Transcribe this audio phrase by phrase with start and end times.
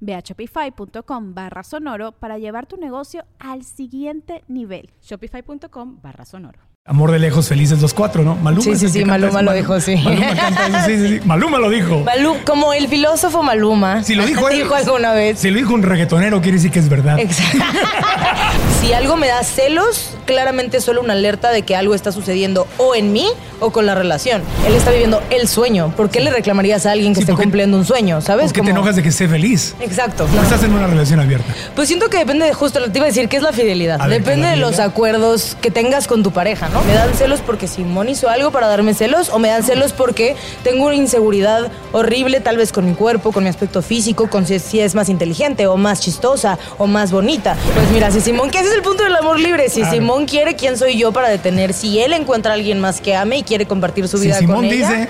[0.00, 4.90] Ve a shopify.com barra sonoro para llevar tu negocio al siguiente nivel.
[5.02, 6.60] Shopify.com barra sonoro.
[6.84, 8.34] Amor de lejos, felices los cuatro, ¿no?
[8.36, 8.62] Maluma.
[8.62, 9.96] Sí, sí, sí, Maluma lo dijo, sí.
[9.96, 11.20] Maluma canta sí, sí, sí.
[11.26, 12.02] Maluma lo dijo.
[12.46, 14.02] como el filósofo Maluma.
[14.02, 14.56] Si lo dijo él.
[14.62, 15.38] dijo alguna vez.
[15.38, 17.18] Si lo dijo un reggaetonero, quiere decir que es verdad.
[17.18, 17.58] Exacto.
[18.88, 22.66] si algo me da celos, claramente es solo una alerta de que algo está sucediendo
[22.78, 23.26] o en mí
[23.60, 24.42] o con la relación.
[24.66, 25.92] Él está viviendo el sueño.
[25.96, 28.46] ¿Por qué le reclamarías a alguien que esté cumpliendo un sueño, sabes?
[28.46, 29.74] Porque te enojas de que esté feliz.
[29.80, 30.26] Exacto.
[30.34, 31.52] No estás en una relación abierta.
[31.74, 33.98] Pues siento que depende de justo, lo te iba a decir, que es la fidelidad.
[34.08, 36.82] depende de los acuerdos que tengas con tu pareja, ¿no?
[36.84, 40.34] Me dan celos porque Simón hizo algo para darme celos o me dan celos porque
[40.62, 44.80] tengo una inseguridad horrible tal vez con mi cuerpo, con mi aspecto físico, con si,
[44.80, 47.56] es más inteligente o más chistosa o más bonita.
[47.74, 50.54] Pues mira, si Simón, que ese es el punto del amor libre, si Simón quiere,
[50.54, 51.74] ¿quién soy yo para detener?
[51.74, 54.56] Si él encuentra a alguien más que ame y quiere compartir su vida si Simón
[54.56, 54.90] con ella.
[54.90, 55.08] Dice,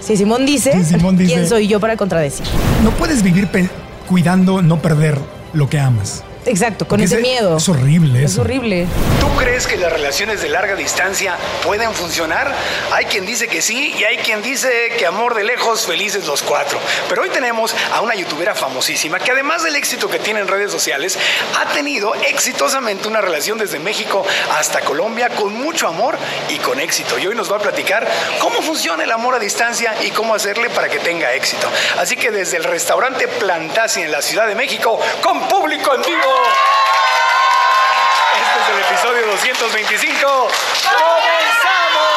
[0.00, 2.46] si Simón dice, Simón dice, ¿quién soy yo para contradecir?
[2.82, 3.48] No puedes vivir
[4.08, 5.18] cuidando no perder
[5.52, 6.24] lo que amas.
[6.46, 7.56] Exacto, con ese, miedo.
[7.56, 8.86] Es horrible Es horrible.
[9.20, 12.52] ¿Tú crees que las relaciones de larga distancia pueden funcionar?
[12.92, 14.68] Hay quien dice que sí y hay quien dice
[14.98, 16.78] que amor de lejos, felices los cuatro.
[17.08, 20.72] Pero hoy tenemos a una youtubera famosísima que además del éxito que tiene en redes
[20.72, 21.18] sociales,
[21.60, 24.24] ha tenido exitosamente una relación desde México
[24.58, 26.18] hasta Colombia con mucho amor
[26.48, 27.18] y con éxito.
[27.18, 28.08] Y hoy nos va a platicar
[28.40, 31.68] cómo funciona el amor a distancia y cómo hacerle para que tenga éxito.
[31.98, 36.31] Así que desde el restaurante Plantasi en la Ciudad de México, con público en vivo.
[38.34, 40.48] Este es el episodio 225.
[40.98, 42.12] ¡Comenzamos!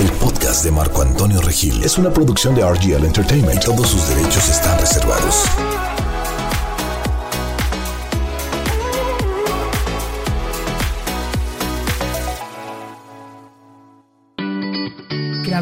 [0.00, 4.48] El podcast de Marco Antonio Regil es una producción de RGL Entertainment todos sus derechos
[4.48, 5.44] están reservados.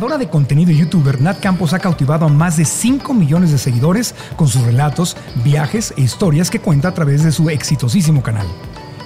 [0.03, 4.17] Creadora de contenido youtuber, Nat Campos ha cautivado a más de 5 millones de seguidores
[4.35, 8.49] con sus relatos, viajes e historias que cuenta a través de su exitosísimo canal.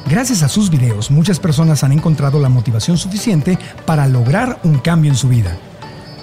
[0.08, 5.10] Gracias a sus videos, muchas personas han encontrado la motivación suficiente para lograr un cambio
[5.10, 5.54] en su vida.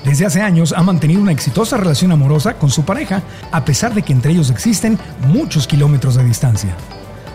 [0.05, 4.01] Desde hace años ha mantenido una exitosa relación amorosa con su pareja, a pesar de
[4.01, 4.97] que entre ellos existen
[5.27, 6.75] muchos kilómetros de distancia.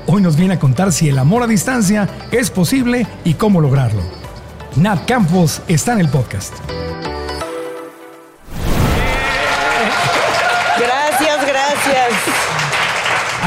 [0.09, 4.03] Hoy nos viene a contar si el amor a distancia es posible y cómo lograrlo.
[4.75, 6.55] Nat Campos está en el podcast.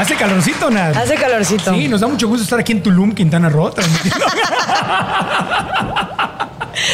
[0.02, 0.96] Hace calorcito, Nat.
[0.96, 1.72] Hace calorcito.
[1.72, 3.70] Sí, nos da mucho gusto estar aquí en Tulum, Quintana Roo,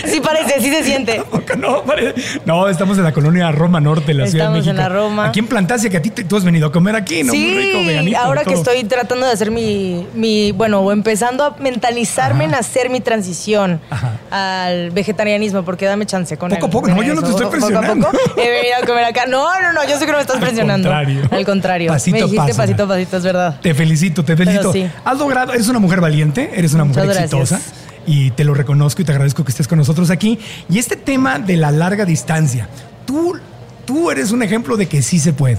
[0.06, 1.22] Sí parece, sí se siente.
[1.58, 2.40] No, parece.
[2.44, 4.70] no, estamos en la colonia Roma Norte, la Ciudad de México.
[4.70, 5.26] Estamos en la Roma.
[5.26, 7.32] Aquí en Plantasia, que a ti tú has venido a comer aquí, ¿no?
[7.32, 11.42] Sí, Muy rico, veganito, ahora que estoy tratando de hacer mi, mi bueno, o empezando
[11.44, 13.80] a mentalizarme en hacer mi transición
[14.30, 18.06] al vegetarianismo, porque dame chance con Poco a poco, no, yo no te estoy presionando.
[18.06, 19.26] Poco a poco, he venido a comer acá.
[19.26, 20.92] No, no, no, yo sé que no me estás presionando.
[20.92, 21.28] Al contrario.
[21.30, 21.88] Al contrario.
[21.88, 23.60] Pasito me dijiste pasito a pasito, es verdad.
[23.60, 24.72] Te felicito, te felicito.
[24.72, 24.88] Sí.
[25.04, 27.60] Has logrado, eres una mujer valiente, eres una mujer exitosa
[28.08, 30.38] y te lo reconozco y te agradezco que estés con nosotros aquí.
[30.70, 32.66] Y este tema de la larga distancia,
[33.04, 33.34] tú,
[33.84, 35.58] tú eres un ejemplo de que sí se puede.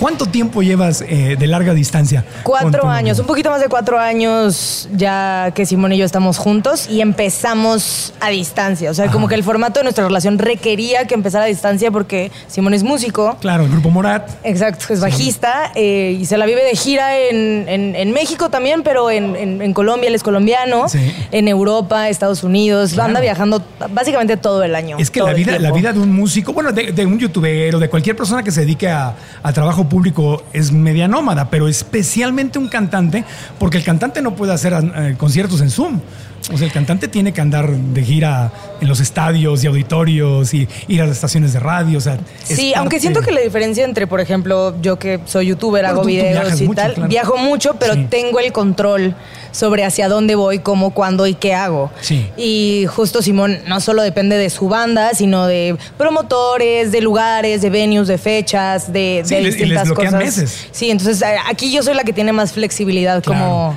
[0.00, 2.24] ¿Cuánto tiempo llevas eh, de larga distancia?
[2.42, 6.88] Cuatro años, un poquito más de cuatro años ya que Simón y yo estamos juntos
[6.88, 8.90] y empezamos a distancia.
[8.90, 12.32] O sea, como que el formato de nuestra relación requería que empezara a distancia porque
[12.46, 13.36] Simón es músico.
[13.42, 14.26] Claro, el grupo Morat.
[14.42, 19.74] Exacto, es bajista eh, y se la vive de gira en, México también, pero en,
[19.74, 20.86] Colombia, él es colombiano,
[21.30, 24.96] en Europa, Estados Unidos, anda viajando básicamente todo el año.
[24.98, 27.90] Es que la vida, la vida de un músico, bueno, de, un youtuber o de
[27.90, 32.68] cualquier persona que se dedique a, a trabajo público es media nómada, pero especialmente un
[32.68, 33.26] cantante,
[33.58, 36.00] porque el cantante no puede hacer eh, conciertos en Zoom.
[36.52, 38.50] O sea, el cantante tiene que andar de gira
[38.80, 41.98] en los estadios y auditorios y ir a las estaciones de radio.
[41.98, 45.84] O sea, sí, aunque siento que la diferencia entre, por ejemplo, yo que soy youtuber,
[45.86, 49.14] hago videos y tal, viajo mucho, pero tengo el control
[49.52, 51.90] sobre hacia dónde voy, cómo, cuándo y qué hago.
[52.00, 52.26] Sí.
[52.36, 57.70] Y justo Simón no solo depende de su banda, sino de promotores, de lugares, de
[57.70, 60.12] venues, de fechas, de, Sí, de les- y les distintas cosas.
[60.14, 60.68] meses.
[60.72, 63.76] Sí, entonces aquí yo soy la que tiene más flexibilidad como,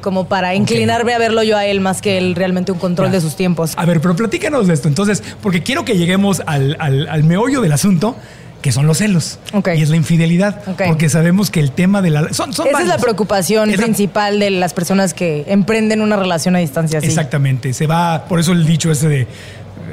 [0.00, 3.20] como para inclinarme a verlo yo a él más que él realmente un control de
[3.20, 3.72] sus tiempos.
[3.76, 4.88] A ver, pero platícanos de esto.
[4.88, 8.16] Entonces, porque quiero que lleguemos al, al- al meollo del asunto,
[8.62, 9.38] que son los celos.
[9.52, 9.68] Ok.
[9.76, 10.62] Y es la infidelidad.
[10.68, 10.82] Ok.
[10.88, 12.32] Porque sabemos que el tema de la.
[12.32, 16.16] Son, son Esa es la preocupación Es la- principal de las personas que emprenden una
[16.16, 16.98] relación a distancia.
[17.00, 17.72] Exactamente.
[17.72, 19.26] Se va, por eso el dicho ese de.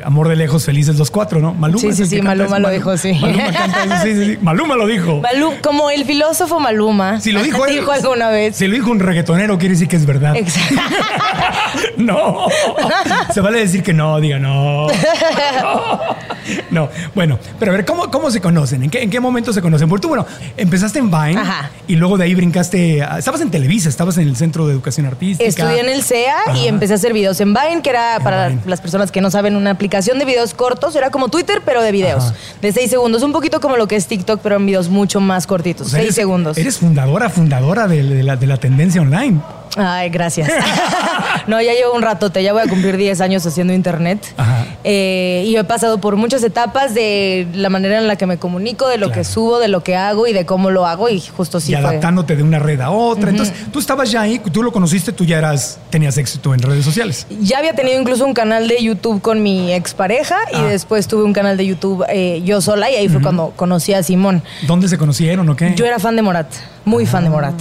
[0.06, 1.54] Amor de lejos, felices los cuatro, ¿no?
[1.56, 1.80] Maluma.
[1.82, 3.14] Sí, sí, sí, Maluma lo dijo, sí.
[3.20, 4.38] Maluma canta eso, sí, sí, sí.
[4.42, 5.22] Maluma lo dijo.
[5.22, 7.20] Malum- como el filósofo Maluma.
[7.20, 7.74] Si lo dijo él.
[7.80, 8.56] dijo alguna vez.
[8.56, 10.36] Si lo dijo un reggaetonero, quiere decir que es verdad.
[10.36, 10.76] Exacto.
[11.98, 12.48] No.
[13.34, 14.88] Se vale decir que no, diga no.
[14.88, 16.00] No.
[17.14, 18.84] Bueno, pero a ver, ¿cómo, cómo se conocen?
[18.84, 19.88] ¿En qué, ¿En qué momento se conocen?
[19.90, 20.26] Porque tú, bueno,
[20.58, 21.72] empezaste en Vine Ajá.
[21.88, 23.02] y luego de ahí brincaste.
[23.04, 25.48] a- estabas en Televisa, estabas en el Centro de Educación Artística.
[25.48, 28.62] Estudié en el CEA y empecé a hacer videos en Vine, que era para Vine.
[28.66, 30.96] las personas que no saben una aplicación de videos cortos.
[30.96, 32.26] Era como Twitter, pero de videos.
[32.26, 32.36] Ajá.
[32.62, 33.24] De seis segundos.
[33.24, 35.88] Un poquito como lo que es TikTok, pero en videos mucho más cortitos.
[35.88, 36.58] O sea, seis eres- segundos.
[36.58, 39.40] Eres fundadora, fundadora de, de la, de la tendencia online.
[39.78, 40.50] Ay, gracias.
[41.48, 44.20] no, ya llevo un ratote, ya voy a cumplir 10 años haciendo internet.
[44.38, 44.66] Ajá.
[44.84, 48.88] Eh, y he pasado por muchas etapas de la manera en la que me comunico,
[48.88, 49.22] de lo Claro.
[49.22, 51.10] que subo, de lo que hago y de cómo lo hago.
[51.10, 51.86] Y justo sí y fue.
[51.86, 53.30] adaptándote de una red a otra.
[53.30, 56.84] Entonces, tú estabas ya ahí, tú lo conociste, tú ya eras, tenías éxito en redes
[56.86, 57.28] sociales.
[57.42, 60.64] Ya había tenido incluso un canal de YouTube con mi expareja y Ah.
[60.68, 64.04] después tuve un canal de YouTube eh, yo sola y ahí fue cuando conocí a
[64.04, 64.44] Simón.
[64.68, 65.74] ¿Dónde se conocieron o qué?
[65.76, 66.48] Yo era fan de Morat,
[66.86, 67.56] muy fan de Morat.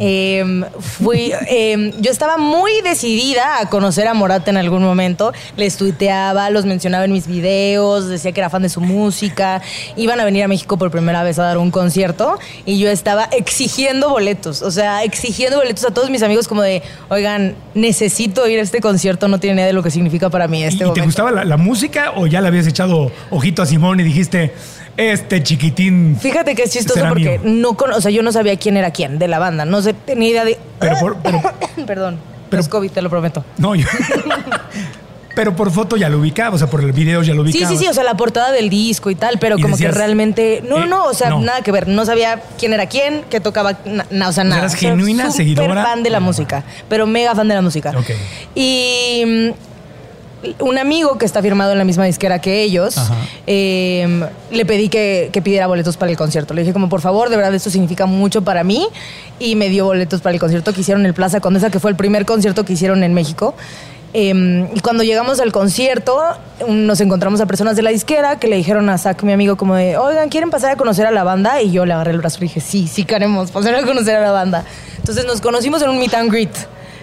[0.00, 5.32] Em, fui, em, yo estaba muy decidida a conocer a Morat en algún momento.
[5.56, 9.60] Les tuiteaba, los mencionaba en mis videos, decía que era fan de su música.
[9.96, 13.24] Iban a venir a México por primera vez a dar un concierto y yo estaba
[13.32, 18.58] exigiendo boletos, o sea, exigiendo boletos a todos mis amigos como de, oigan, necesito ir
[18.60, 20.92] a este concierto, no tiene idea de lo que significa para mí ¿Y- este ¿Y
[20.92, 24.52] te gustaba la, la música o ya le habías echado ojito a Simón y dijiste,
[24.98, 26.16] este chiquitín?
[26.20, 27.50] Fíjate que es chistoso porque mío"?
[27.62, 29.94] no cono- o sea, yo no sabía quién era quién de la banda, no sé,
[29.94, 30.58] tenía idea de...
[30.78, 31.40] Pero por- pero-
[31.86, 32.18] Perdón,
[32.50, 33.44] pero- no es COVID, te lo prometo.
[33.58, 33.86] No, yo.
[35.34, 37.70] pero por foto ya lo ubicaba, o sea, por el video ya lo Sí, ubicaba.
[37.70, 39.98] sí, sí, o sea, la portada del disco y tal, pero Y como decías, que
[39.98, 40.64] realmente...
[40.68, 41.38] No, eh, no, o sea, no.
[41.40, 41.86] nada que ver.
[41.86, 44.62] No sabía quién era quién, qué tocaba, na- na- o sea, nada.
[44.62, 45.84] eras O sea, genuina seguidora.
[45.84, 47.90] fan de la música, pero mega fan de la música.
[47.96, 48.10] Ok.
[48.56, 49.50] Y mm,
[50.60, 52.96] un amigo que está firmado en la misma disquera que ellos,
[53.46, 56.54] eh, le pedí que, que pidiera boletos para el concierto.
[56.54, 58.86] Le dije como, por favor, de verdad, esto significa mucho para mí.
[59.40, 61.90] Y me dio boletos para el concierto que hicieron en el Plaza Condesa, que fue
[61.90, 63.54] el primer concierto que hicieron en México.
[64.14, 66.18] Eh, y cuando llegamos al concierto,
[66.66, 69.74] nos encontramos a personas de la disquera que le dijeron a Zach, mi amigo, como
[69.74, 71.60] de, oigan, ¿quieren pasar a conocer a la banda?
[71.60, 74.20] Y yo le agarré el brazo y dije, sí, sí queremos pasar a conocer a
[74.20, 74.64] la banda.
[74.96, 76.54] Entonces nos conocimos en un meet and greet,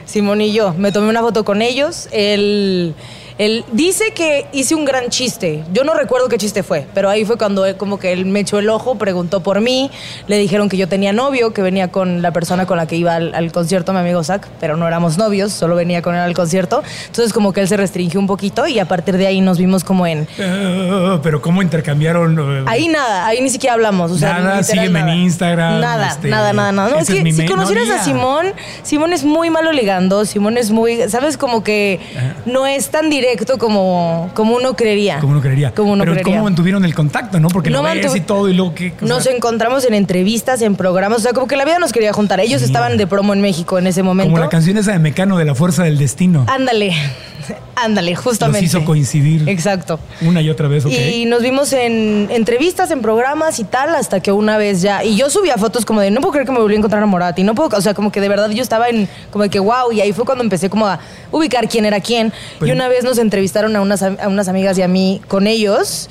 [0.05, 0.73] Simón y yo.
[0.73, 2.07] Me tomé una foto con ellos.
[2.11, 2.95] Él,
[3.37, 5.63] él dice que hice un gran chiste.
[5.73, 8.39] Yo no recuerdo qué chiste fue, pero ahí fue cuando él, como que él me
[8.39, 9.91] echó el ojo, preguntó por mí.
[10.27, 13.15] Le dijeron que yo tenía novio, que venía con la persona con la que iba
[13.15, 16.33] al, al concierto, mi amigo Zach, pero no éramos novios, solo venía con él al
[16.33, 16.81] concierto.
[17.07, 19.83] Entonces como que él se restringió un poquito y a partir de ahí nos vimos
[19.83, 20.25] como en...
[20.37, 22.39] Eh, pero ¿cómo intercambiaron?
[22.39, 24.11] eh, Ahí nada, ahí ni siquiera hablamos.
[24.11, 25.17] O sea, Nada, literal sígueme en nada.
[25.17, 26.89] Instagram, Nada, este, nada, nada, nada.
[26.91, 28.03] No, es que si conocieras No, a.
[28.03, 28.45] Simón,
[28.83, 31.35] Simón es muy malo ligando, Simón es muy, ¿sabes?
[31.37, 31.99] Como que
[32.45, 33.24] no es tan directo
[33.57, 35.19] como, como uno creería.
[35.19, 35.71] Como uno creería.
[35.73, 36.33] Como uno pero creería.
[36.33, 37.47] ¿cómo mantuvieron el contacto, no?
[37.49, 38.93] Porque No lo ves y todo y luego qué.
[39.01, 42.13] Nos sea, encontramos en entrevistas, en programas, o sea, como que la vida nos quería
[42.13, 42.39] juntar.
[42.39, 44.31] Ellos estaban de promo en México en ese momento.
[44.31, 46.45] Como la canción esa de Mecano de la Fuerza del Destino.
[46.47, 46.93] Ándale,
[47.75, 48.65] ándale, justamente.
[48.65, 49.99] hizo coincidir Exacto.
[50.21, 50.91] una y otra vez, ok.
[50.91, 55.03] Y nos vimos en entrevistas, en programas y tal, hasta que una vez ya.
[55.03, 57.05] Y yo subía fotos como de, no puedo creer que me volví a encontrar a
[57.05, 57.37] Morat.
[57.39, 59.59] Y no puedo, o sea, como que de verdad yo estaba en, como de que
[59.59, 59.91] wow.
[59.91, 60.99] Y ahí fue cuando empecé como a
[61.31, 62.31] ubicar quién era quién.
[62.59, 65.47] Pero- y una vez nos entrevistaron a unas, a unas amigas y a mí con
[65.47, 66.09] ellos.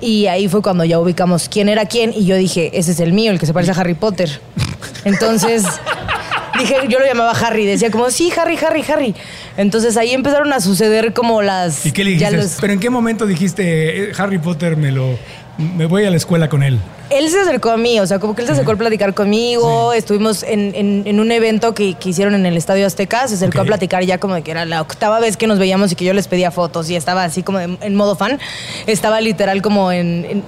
[0.00, 2.12] Y ahí fue cuando ya ubicamos quién era quién.
[2.14, 4.40] Y yo dije, ese es el mío, el que se parece a Harry Potter.
[5.04, 5.64] Entonces.
[6.58, 9.14] Dije, yo lo llamaba Harry, decía como, sí, Harry, Harry, Harry.
[9.58, 11.84] Entonces ahí empezaron a suceder como las...
[11.84, 12.34] ¿Y qué le dijiste?
[12.34, 15.18] los- ¿Pero en qué momento dijiste, eh, Harry Potter me lo...
[15.58, 16.78] me voy a la escuela con él?
[17.10, 19.92] Él se acercó a mí, o sea, como que él se acercó a platicar conmigo.
[19.92, 23.28] Estuvimos en, en- en un evento que, que hicieron en el Estadio Azteca.
[23.28, 25.92] Se acercó a platicar ya como de que era la octava vez que nos veíamos
[25.92, 28.38] y que yo les pedía fotos y estaba así como en, en modo fan.
[28.86, 30.42] Estaba literal como en,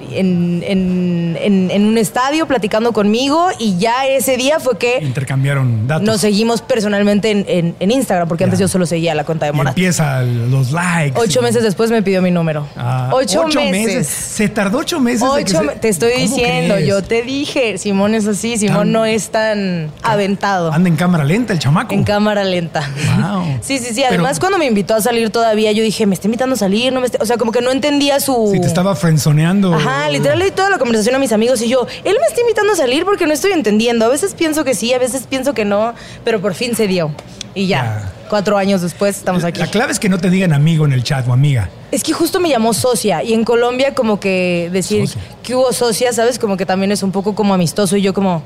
[1.86, 6.04] un estadio platicando conmigo y ya ese día fue que Intercambiaron datos.
[6.06, 9.70] nos seguimos personalmente en, Instagram, porque antes yo solo seguía la cuenta de Y Morat.
[9.72, 11.18] empieza los likes.
[11.18, 12.66] Ocho y- meses después me pidió mi número.
[12.76, 14.06] Ah, ocho, meses.
[14.08, 15.20] Se tardó ocho Ocho meses.
[15.20, 16.47] de que Ocho se- te estoy ¿Cómo diciendo,
[16.86, 20.72] yo te dije, Simón es así, Simón Tan- no es tan aventado.
[20.72, 21.94] Anda en cámara lenta el chamaco.
[21.94, 22.88] En cámara lenta.
[23.20, 23.44] Wow.
[23.62, 23.94] Sí, sí, sí.
[23.96, 26.92] Pero- Además, cuando me invitó a salir todavía, yo dije, me está invitando a salir,
[26.92, 27.18] no me está-".
[27.22, 28.50] O sea, como que no entendía su.
[28.52, 29.74] Si te estaba frenzoneando.
[29.74, 32.40] Ajá, literal le di toda la conversación a mis amigos y yo, él me está
[32.40, 34.04] invitando a salir porque no estoy entendiendo.
[34.04, 37.10] A veces pienso que sí, a veces pienso que no, pero por fin se dio.
[37.58, 38.12] Y ya, Ya.
[38.30, 39.58] cuatro años después estamos aquí.
[39.58, 41.68] La clave es que no te digan amigo en el chat o amiga.
[41.90, 45.22] Es que justo me llamó socia y en Colombia como que decir Socia.
[45.42, 46.38] que hubo socia, ¿sabes?
[46.38, 48.44] Como que también es un poco como amistoso y yo como,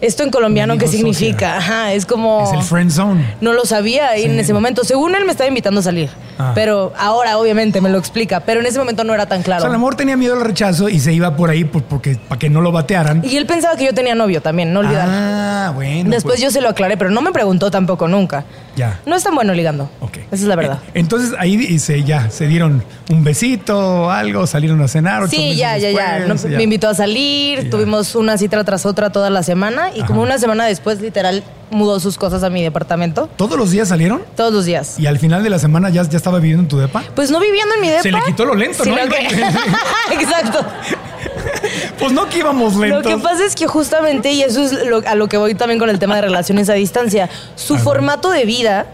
[0.00, 1.54] ¿esto en colombiano qué significa?
[1.54, 1.56] socia.
[1.58, 2.44] Ajá, es como...
[2.44, 3.34] Es el friend zone.
[3.40, 4.24] No lo sabía Sí.
[4.24, 4.84] en ese momento.
[4.84, 6.10] Según él me estaba invitando a salir.
[6.38, 6.52] Ah.
[6.54, 8.40] Pero ahora obviamente me lo explica.
[8.40, 9.60] Pero en ese momento no era tan O claro.
[9.62, 12.38] sea, el amor tenía miedo al rechazo y se iba por ahí por- porque, para
[12.38, 13.22] que no lo batearan.
[13.24, 15.06] Y él pensaba que yo tenía novio también, no olvidar.
[15.10, 16.10] Ah, bueno.
[16.10, 18.44] Después pues, yo se lo aclaré, pero no me preguntó tampoco nunca.
[18.76, 19.00] Ya.
[19.06, 19.90] No es tan bueno ligando.
[20.30, 20.78] Esa es la verdad.
[20.94, 25.28] Entonces ahí dice, ya, se dieron un besito, algo, salieron a cenar.
[25.28, 26.26] Sí, ya, ya, ya.
[26.48, 30.38] Me invitó a salir, tuvimos una cita tras otra toda la semana y como una
[30.38, 33.28] semana después, literal, mudó sus cosas a mi departamento.
[33.36, 34.22] ¿Todos los días salieron?
[34.36, 34.98] Todos los días.
[34.98, 37.02] Y al final de la semana ya, ya estaba viviendo en tu depa.
[37.14, 38.02] Pues no viviendo en mi depa.
[38.02, 38.94] Se le quitó lo lento, ¿no?
[38.96, 39.28] que-
[40.14, 40.64] Exacto.
[41.98, 43.06] Pues no que íbamos Lo lentos.
[43.12, 45.90] que pasa es que justamente, y eso es lo- a lo que voy también con
[45.90, 48.86] el tema de relaciones a distancia, su formato de vida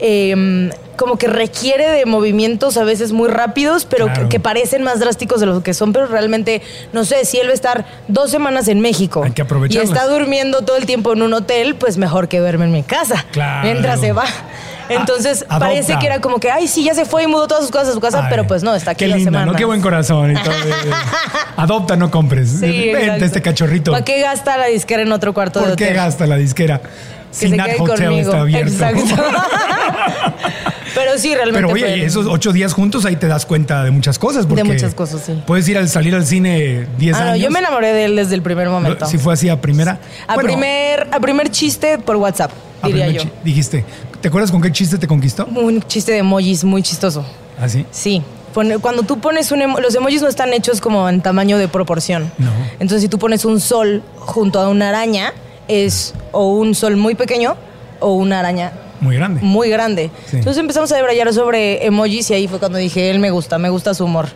[0.00, 4.22] eh, como que requiere de movimientos a veces muy rápidos, pero Claro.
[4.24, 6.60] que, que parecen más drásticos de lo que son, pero realmente,
[6.92, 10.06] no sé, si él va a estar dos semanas en México Hay que y está
[10.08, 13.62] durmiendo todo el tiempo en un hotel, pues mejor que duerme en mi casa Claro.
[13.64, 14.24] mientras se va.
[14.88, 17.62] Entonces A- parece que era como que, ay, sí, ya se fue y mudó todas
[17.62, 19.46] sus cosas a su casa, Ay, pero pues no, está aquí Qué linda, semanas.
[19.52, 19.54] ¿no?
[19.58, 20.32] Qué buen corazón.
[20.32, 20.52] y todo.
[21.56, 22.50] Adopta, no compres.
[22.60, 23.92] Sí, Vente este cachorrito.
[23.92, 25.96] ¿Para qué gasta la disquera en otro cuarto de ¿Por qué hotel?
[25.96, 26.80] gasta la disquera?
[27.30, 28.20] Que se quede Hotel conmigo.
[28.30, 28.72] está abierto.
[28.72, 29.04] Exacto.
[30.94, 31.60] Pero sí, realmente.
[31.72, 34.46] Pero oye, esos ocho días juntos ahí te das cuenta de muchas cosas.
[34.46, 35.40] Porque muchas cosas, sí.
[35.46, 37.44] Puedes ir al salir al cine 10 Ah, no, años.
[37.44, 39.06] yo me enamoré de él desde el primer momento.
[39.06, 40.00] Si fue así a primera.
[40.26, 42.50] a, Bueno, primer, a primer chiste por WhatsApp,
[42.82, 43.22] diría yo.
[43.44, 43.84] Dijiste,
[44.20, 45.46] ¿te acuerdas con qué chiste te conquistó?
[45.46, 47.24] Un chiste de emojis muy chistoso.
[47.60, 47.84] Así.
[47.90, 48.22] Sí.
[48.54, 51.68] Pone- Cuando tú pones un emo- los emojis no están hechos como en tamaño de
[51.68, 52.32] proporción.
[52.38, 52.50] No.
[52.80, 55.32] Entonces, si tú pones un sol junto a una araña,
[55.68, 57.56] es o un sol muy pequeño
[58.00, 59.40] o una araña Muy grande.
[59.42, 60.10] muy grande.
[60.26, 60.36] Sí.
[60.38, 63.68] Entonces empezamos a debrayar sobre emojis y ahí fue cuando dije, él me gusta, me
[63.70, 64.28] gusta su humor.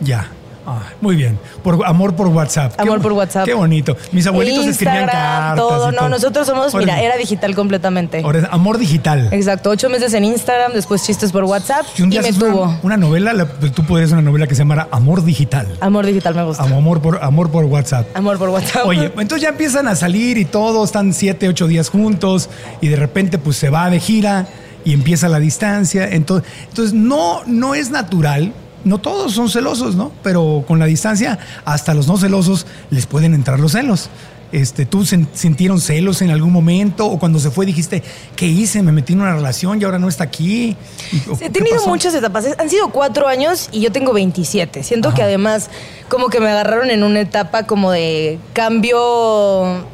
[0.00, 0.30] Ya.
[0.68, 1.38] Ah, muy bien.
[1.62, 2.74] Por, amor por WhatsApp.
[2.76, 3.44] Qué Amor bo- por WhatsApp.
[3.44, 3.96] Qué bonito.
[4.12, 5.56] Mis abuelitos escribían cartas.
[5.56, 5.92] todo.
[5.92, 8.22] y No, nosotros somos, Ahora- mira, era digital completamente.
[8.22, 9.28] ahora es amor digital.
[9.32, 12.64] Exacto, ocho meses en Instagram, después chistes por WhatsApp Si un y día me tuvo.
[12.64, 15.66] una, una novela, la- tú podrías una novela que se llamara Amor Digital.
[15.80, 16.62] Amor digital me gusta.
[16.64, 18.06] Amor por, amor por WhatsApp.
[18.14, 18.86] Amor por WhatsApp.
[18.86, 22.96] Oye, entonces ya empiezan a salir y todos están siete, ocho días juntos y de
[22.96, 24.46] repente pues se va de gira
[24.84, 26.08] y empieza la distancia.
[26.08, 28.52] Entonces, entonces no, no es natural.
[28.84, 30.12] No todos son celosos, ¿no?
[30.22, 34.08] Pero con la distancia, hasta los no celosos les pueden entrar los celos.
[34.50, 37.06] Este, ¿Tú sintieron celos en algún momento?
[37.06, 38.02] ¿O cuando se fue dijiste,
[38.34, 38.82] ¿qué hice?
[38.82, 40.74] Me metí en una relación y ahora no está aquí?
[41.30, 41.88] ¿O He tenido pasó?
[41.90, 42.46] muchas etapas.
[42.58, 44.82] Han sido cuatro años y yo tengo 27.
[44.84, 45.68] Siento que además
[46.08, 49.84] como que me agarraron en una etapa como de cambio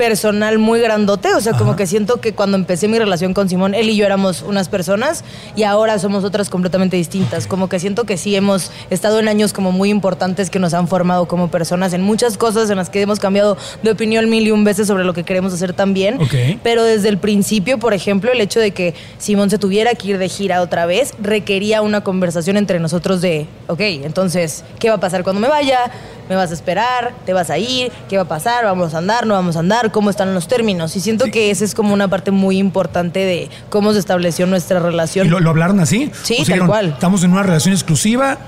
[0.00, 1.34] personal muy grandote.
[1.34, 4.06] O sea, como que siento que cuando empecé mi relación con Simón, él y yo
[4.06, 5.24] éramos unas personas
[5.56, 7.46] y ahora somos otras completamente distintas.
[7.46, 10.88] Como que siento que sí hemos estado en años como muy importantes que nos han
[10.88, 14.50] formado como personas en muchas cosas en las que hemos cambiado de opinión mil y
[14.52, 16.18] un veces sobre lo que queremos hacer también.
[16.18, 16.34] Ok.
[16.62, 20.18] Pero desde el principio, por ejemplo, el hecho de que Simón se tuviera que ir
[20.18, 25.00] de gira otra vez requería una conversación entre nosotros de, ok, entonces, ¿qué va a
[25.00, 25.90] pasar cuando me vaya?
[26.30, 27.12] ¿Me vas a esperar?
[27.26, 27.90] ¿Te vas a ir?
[28.08, 28.64] ¿Qué va a pasar?
[28.64, 29.26] ¿Vamos a andar?
[29.26, 29.90] ¿No vamos a andar?
[29.90, 30.94] ¿Cómo están los términos?
[30.94, 34.78] Y siento que esa es como una parte muy importante de cómo se estableció nuestra
[34.78, 35.26] relación.
[35.26, 36.12] ¿Y lo, lo hablaron así?
[36.22, 36.86] Sí, O sea, tal cual.
[36.90, 38.38] Estamos en una relación exclusiva,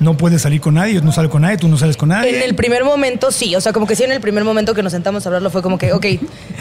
[0.00, 2.36] no puedes salir con nadie, yo no salgo con nadie, tú no sales con nadie.
[2.36, 4.82] En el primer momento sí, o sea, como que sí en el primer momento que
[4.82, 6.06] nos sentamos a hablarlo fue como que, ok,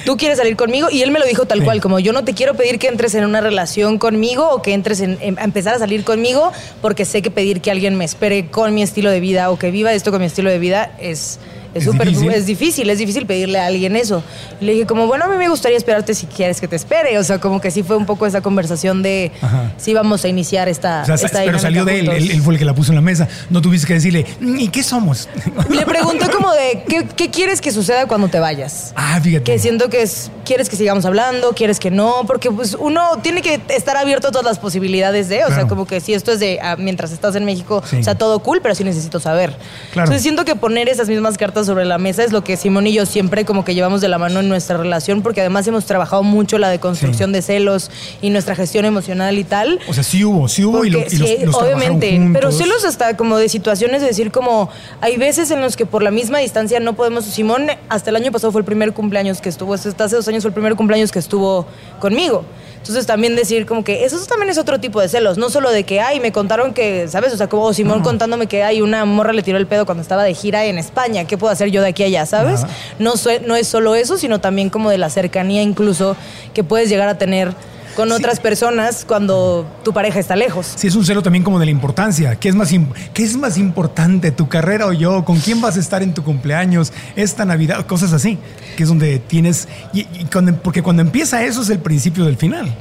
[0.06, 1.66] tú quieres salir conmigo y él me lo dijo tal Sí.
[1.66, 4.74] cual, como yo no te quiero pedir que entres en una relación conmigo o que
[4.74, 6.52] entres en, en- a empezar a salir conmigo
[6.82, 9.72] porque sé que pedir que alguien me espere con mi estilo de vida o que
[9.72, 11.40] viva esto con mi estilo de vida es...
[11.76, 12.32] Es súper difícil.
[12.32, 14.24] es difícil, es difícil pedirle a alguien eso.
[14.62, 17.18] Le dije como, bueno, a mí me gustaría esperarte si quieres que te espere.
[17.20, 19.74] O sea, como que sí fue un poco esa conversación de Ajá.
[19.78, 22.54] si vamos a iniciar esta, O sea, esta pero salió de él, él, él fue
[22.54, 23.28] el que la puso en la mesa.
[23.50, 25.28] No tuviste que decirle, "Mm, ¿y qué somos?
[25.70, 28.94] Le pregunté como de, ¿qué, qué quieres que suceda cuando te vayas?
[28.96, 29.44] ah, fíjate.
[29.44, 33.42] Que siento que es, quieres que sigamos hablando, quieres que no, porque pues uno tiene
[33.42, 36.40] que estar abierto a todas las posibilidades de, o sea, como que si esto es
[36.40, 37.98] de ah, mientras estás en México, Sí.
[37.98, 39.50] o sea, todo cool, pero sí necesito saber.
[39.92, 40.06] Claro.
[40.08, 42.94] Entonces siento que poner esas mismas cartas sobre la mesa es lo que Simón y
[42.94, 46.24] yo siempre como que llevamos de la mano en nuestra relación, porque además hemos trabajado
[46.24, 47.34] mucho la deconstrucción Sí.
[47.34, 47.92] de celos
[48.22, 49.80] y nuestra gestión emocional y tal.
[49.88, 52.86] O sea, sí hubo, sí hubo y, lo- y los, sí, los obviamente, pero celos
[52.86, 54.70] hasta como de situaciones de decir como
[55.02, 57.26] hay veces en los que por la misma distancia no podemos.
[57.26, 60.44] Simón hasta el año pasado fue el primer cumpleaños que estuvo, hasta hace dos años
[60.44, 61.66] fue el primer cumpleaños que estuvo
[62.00, 62.44] conmigo.
[62.86, 65.86] Entonces también decir como que eso también es otro tipo de celos, no solo de
[65.86, 67.34] que, ay, me contaron que, ¿sabes?
[67.34, 70.24] O sea, como Simón contándome que hay una morra le tiró el pedo cuando estaba
[70.24, 72.62] de gira en España, ¿qué puedo hacer yo de aquí a allá, ¿sabes?
[73.00, 73.14] No,
[73.48, 76.16] no es solo eso, sino también como de la cercanía incluso
[76.54, 77.56] que puedes llegar a tener
[77.96, 80.74] con otras personas cuando tu pareja está lejos.
[80.76, 82.36] Sí, es un celo también como de la importancia.
[82.36, 82.70] ¿Qué es, más
[83.14, 85.24] ¿Qué es más importante, tu carrera o yo?
[85.26, 86.92] ¿Con quién vas a estar en tu cumpleaños?
[87.16, 88.38] Esta Navidad, cosas así.
[88.76, 89.68] Que es donde tienes...
[89.94, 92.74] y- y cuando- porque cuando empieza eso es el principio del final.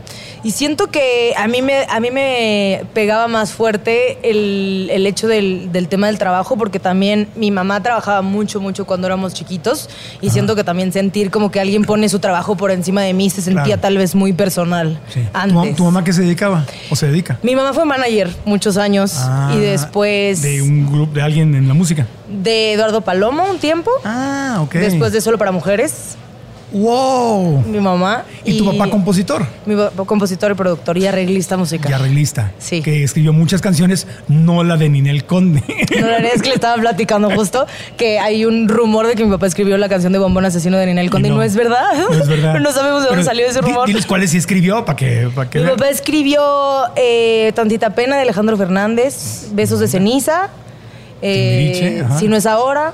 [0.44, 5.26] Y siento que a mí me, a mí me pegaba más fuerte el, el hecho
[5.26, 9.88] del, del tema del trabajo, porque también mi mamá trabajaba mucho, mucho cuando éramos chiquitos.
[10.20, 13.30] Y siento que también sentir como que alguien pone su trabajo por encima de mí
[13.30, 13.80] se sentía Claro.
[13.80, 15.20] tal vez muy personal Sí.
[15.22, 15.76] ¿Tu, antes.
[15.76, 16.66] tu mamá qué se dedicaba?
[16.90, 17.38] ¿O se dedica?
[17.42, 21.66] Mi mamá fue manager muchos años Ah, y después De un grupo, de alguien en
[21.68, 22.06] la música.
[22.28, 23.90] de Eduardo Palomo un tiempo.
[24.04, 24.74] Ah, ok.
[24.74, 26.16] Después de Solo para Mujeres,
[26.74, 27.62] ¡Wow!
[27.62, 28.24] mi mamá.
[28.44, 29.46] ¿Y, tu papá compositor?
[29.64, 31.90] Mi papá compositor y productor y arreglista musical.
[31.90, 32.52] Y arreglista.
[32.58, 32.82] Sí.
[32.82, 35.62] Que escribió muchas canciones, no la de Ninel Conde.
[36.00, 37.66] No, la verdad es que le estaba platicando justo
[37.96, 40.86] que hay un rumor de que mi papá escribió la canción de Bombón Asesino de
[40.86, 41.94] Ninel Conde y no, es verdad.
[41.96, 42.54] No es verdad.
[42.60, 43.86] no sabemos de dónde Pero salió ese rumor.
[43.86, 45.76] Diles cuáles sí escribió para que, que Mi vean.
[45.76, 46.42] papá escribió
[46.96, 50.50] eh, Tantita Pena de Alejandro Fernández, Besos de Ceniza,
[51.26, 52.04] eh.
[52.18, 52.92] Si no es ahora,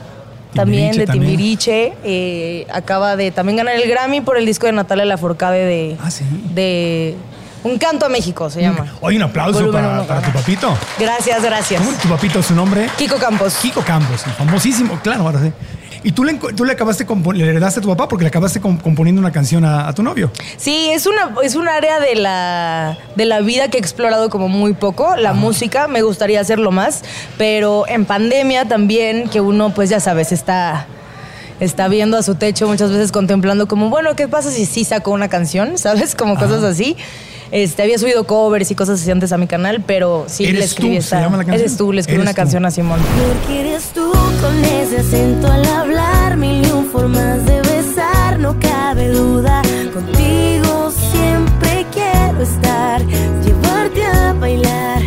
[0.55, 1.07] también de.
[1.07, 1.93] Timbiriche.
[2.05, 6.11] eh, acaba de también ganar el Grammy por el disco de Natalia Lafourcade de, Ah,
[6.11, 6.25] sí.
[6.55, 7.17] de
[7.63, 8.87] Un canto a México se llama.
[9.01, 10.77] Oye, un aplauso para, para tu papito.
[10.99, 11.81] Gracias, gracias.
[11.83, 12.89] ¿Cómo tu papito su nombre?
[12.97, 13.55] Kiko Campos.
[13.61, 15.53] Kiko Campos, famosísimo, claro, ahora sí.
[16.03, 18.79] Y tú le, tú le acabaste, le heredaste a tu papá porque le acabaste com-
[18.79, 20.31] componiendo una canción a, a tu novio.
[20.57, 24.49] Sí, es una es un área de la de la vida que he explorado como
[24.49, 27.03] muy poco, la música, me gustaría hacerlo más,
[27.37, 30.87] pero en pandemia también que uno pues ya sabes, está
[31.61, 35.11] está viendo a su techo muchas veces contemplando como, bueno, ¿qué pasa si sí saco
[35.11, 35.77] una canción?
[35.79, 36.15] ¿Sabes?
[36.15, 36.97] Como cosas así.
[37.53, 40.65] Este, había subido covers y cosas así antes a mi canal, pero sí ¿Eres le
[40.67, 41.03] escribí tú?
[41.03, 41.61] ¿Se esta- llama la canción?
[41.61, 42.37] Eres tú, le escribí una tú.
[42.37, 43.01] canción a Simón.
[43.01, 44.11] Porque eres tú
[44.41, 49.63] con ese acento al hablar, mil y un formas de besar, no cabe duda.
[49.93, 53.03] Contigo siempre quiero estar,
[53.45, 55.00] llevarte a bailar.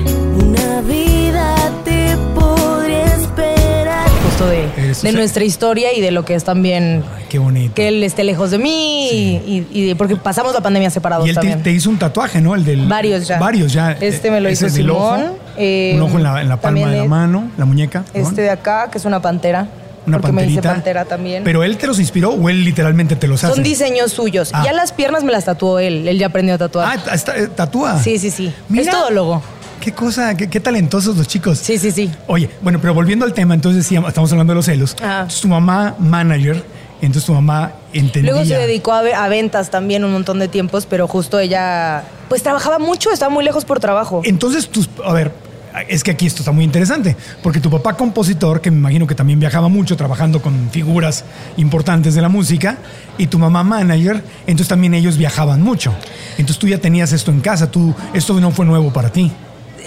[5.04, 5.16] De, sí.
[5.16, 7.76] nuestra historia y de lo que es también Ay, qué bonito.
[7.76, 11.30] que él esté lejos de mí y, y- y porque pasamos la pandemia separados y
[11.30, 11.62] él también.
[11.62, 12.56] te hizo un tatuaje, ¿no?
[12.56, 12.88] El del.
[12.88, 13.38] Varios ya.
[13.38, 13.92] Varios ya.
[13.94, 16.90] Este me lo hizo del Simón, ojo, eh, un ojo en la, en la palma
[16.90, 18.04] de la es- mano, la muñeca.
[18.14, 18.20] ¿no?
[18.22, 19.68] Este de acá, que es una pantera.
[20.06, 20.70] Una porque me panterita.
[20.74, 21.46] pantera también.
[21.46, 23.54] Pero él te los inspiró o él literalmente te los hace.
[23.54, 24.50] Son diseños suyos.
[24.54, 24.62] Ah.
[24.66, 26.06] Ya las piernas me las tatuó él.
[26.10, 27.00] Él ya aprendió a tatuar.
[27.08, 27.98] Ah, está- tatúa.
[28.04, 28.52] sí, sí, sí.
[28.68, 28.84] Mira.
[28.84, 29.42] Es todólogo.
[29.84, 31.58] Qué cosa, qué, qué talentosos los chicos.
[31.58, 32.10] Sí, sí, sí.
[32.28, 34.96] Oye, bueno, pero volviendo al tema, entonces sí, estamos hablando de los celos.
[34.98, 36.64] Entonces tu mamá, manager,
[37.02, 38.32] entonces tu mamá entendía.
[38.32, 42.80] Luego se dedicó a ventas también un montón de tiempos, pero justo ella, pues trabajaba
[42.80, 44.22] mucho, estaba muy lejos por trabajo.
[44.24, 45.34] Entonces, tus, a ver,
[45.90, 49.16] es que aquí esto está muy interesante, porque tu papá compositor, que me imagino que
[49.16, 51.26] también viajaba mucho trabajando con figuras
[51.58, 52.78] importantes de la música,
[53.18, 55.94] y tu mamá manager, entonces también ellos viajaban mucho.
[56.38, 59.30] Entonces tú ya tenías esto en casa, tú, esto no fue nuevo para ti.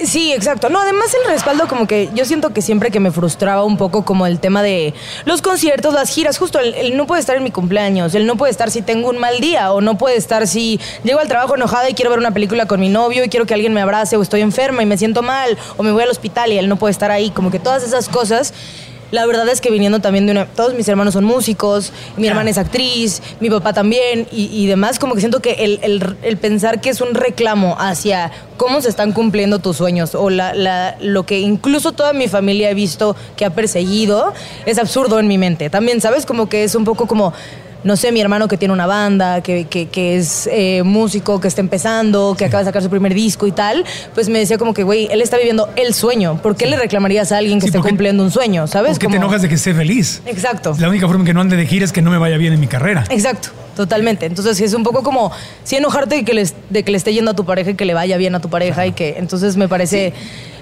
[0.05, 0.69] Sí, exacto.
[0.69, 4.05] No, además el respaldo como que yo siento que siempre que me frustraba un poco
[4.05, 4.93] como el tema de
[5.25, 8.51] los conciertos, las giras, justo él no puede estar en mi cumpleaños, él no puede
[8.51, 11.89] estar si tengo un mal día o no puede estar si llego al trabajo enojada
[11.89, 14.23] y quiero ver una película con mi novio y quiero que alguien me abrace o
[14.23, 16.93] estoy enferma y me siento mal o me voy al hospital y él no puede
[16.93, 18.53] estar ahí, como que todas esas cosas.
[19.13, 20.47] La verdad es que viniendo también de una...
[20.47, 24.99] Todos mis hermanos son músicos, mi hermana es actriz, mi papá también y, y demás,
[24.99, 28.89] como que siento que el, el- el pensar que es un reclamo hacia cómo se
[28.89, 33.15] están cumpliendo tus sueños o la, la- lo que incluso toda mi familia he visto
[33.37, 34.33] que ha perseguido
[34.67, 35.71] es absurdo en mi mente.
[35.71, 36.27] También, ¿sabes?
[36.27, 37.33] Como que es un poco como...
[37.87, 41.47] No sé, mi hermano que tiene una banda, que, que- que es eh, músico, que
[41.47, 44.75] está empezando, que acaba de sacar su primer disco y tal, pues me decía como
[44.75, 46.41] que, güey, él está viviendo el sueño.
[46.43, 48.67] ¿Por qué le reclamarías a alguien que Sí, esté porque- cumpliendo un sueño?
[48.67, 48.91] ¿Sabes?
[48.99, 50.21] ¿Por qué te enojas de que esté feliz?
[50.27, 50.75] Exacto.
[50.81, 52.53] La única forma en que no ande de gira es que no me vaya bien
[52.53, 53.05] en mi carrera.
[53.09, 54.27] Exacto, totalmente.
[54.27, 55.31] Entonces es un poco como
[55.63, 57.85] sí enojarte de que, les- de que le esté yendo a tu pareja y que
[57.85, 60.13] le vaya bien a tu pareja y que entonces me parece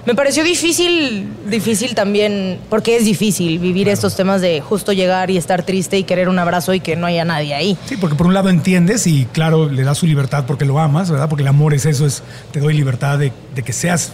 [0.05, 5.37] me pareció difícil difícil también porque es difícil vivir estos temas de justo llegar y
[5.37, 7.77] estar triste y querer un abrazo y que no haya nadie ahí.
[7.85, 11.09] Sí, porque por un lado entiendes y claro, le das su libertad porque lo amas,
[11.09, 11.29] ¿verdad?
[11.29, 14.13] Porque el amor es eso, es te doy libertad de, de que seas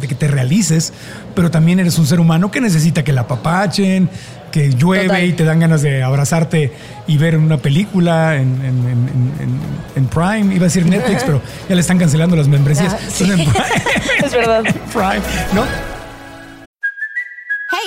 [0.00, 0.92] de que te realices,
[1.34, 4.08] pero también eres un ser humano que necesita que la apapachen,
[4.50, 5.24] que llueve Total.
[5.24, 6.72] y te dan ganas de abrazarte
[7.06, 9.60] y ver una película en, en- en- en-
[9.96, 10.54] en Prime.
[10.54, 12.92] Iba a decir Netflix, pero ya le están cancelando las membresías.
[12.94, 13.24] Ah, sí.
[13.24, 14.62] Entonces, en Prime, Es verdad.
[14.92, 15.22] Prime,
[15.54, 15.64] ¿no?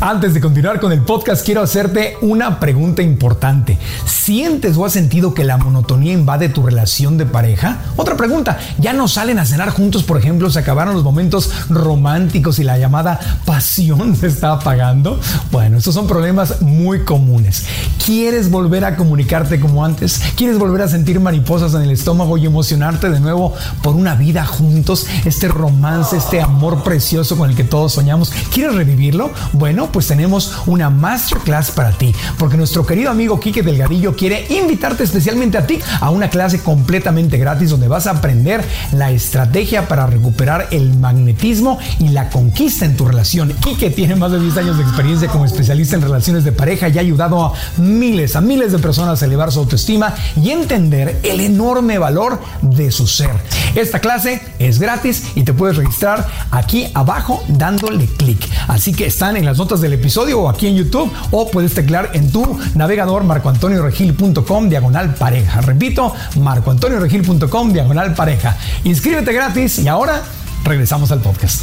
[0.00, 3.78] Antes de continuar con el podcast, quiero hacerte una pregunta importante.
[4.06, 7.78] ¿Sientes o has sentido que la monotonía invade tu relación de pareja?
[7.96, 10.50] Otra pregunta, ¿ya no salen a cenar juntos, por ejemplo?
[10.50, 15.18] ¿Se acabaron los momentos románticos y la llamada pasión se está apagando?
[15.50, 17.64] Bueno, estos son problemas muy comunes.
[18.06, 20.22] ¿Quieres volver a comunicarte como antes?
[20.36, 24.46] ¿Quieres volver a sentir mariposas en el estómago y emocionarte de nuevo por una vida
[24.46, 25.06] juntos?
[25.24, 28.30] Este romance, este amor precioso con el que todos soñamos.
[28.52, 29.32] ¿Quieres revivirlo?
[29.52, 35.04] Bueno, pues tenemos una masterclass para ti, porque nuestro querido amigo Quique Delgadillo quiere invitarte
[35.04, 40.06] especialmente a ti a una clase completamente gratis donde vas a aprender la estrategia para
[40.06, 43.52] recuperar el magnetismo y la conquista en tu relación.
[43.62, 46.98] Quique tiene más de 10 años de experiencia como especialista en relaciones de pareja y
[46.98, 51.40] ha ayudado a miles, a miles de personas a elevar su autoestima y entender el
[51.40, 53.30] enorme valor de su ser.
[53.74, 58.48] Esta clase es gratis y te puedes registrar aquí abajo dándole clic.
[58.66, 62.10] Así que están en las notas del episodio o aquí en YouTube o puedes teclear
[62.14, 65.60] en tu navegador marcoantonioregil.com diagonal pareja.
[65.60, 68.56] Repito, marcoantonioregil.com diagonal pareja.
[68.84, 70.22] Inscríbete gratis y ahora
[70.64, 71.62] regresamos al podcast.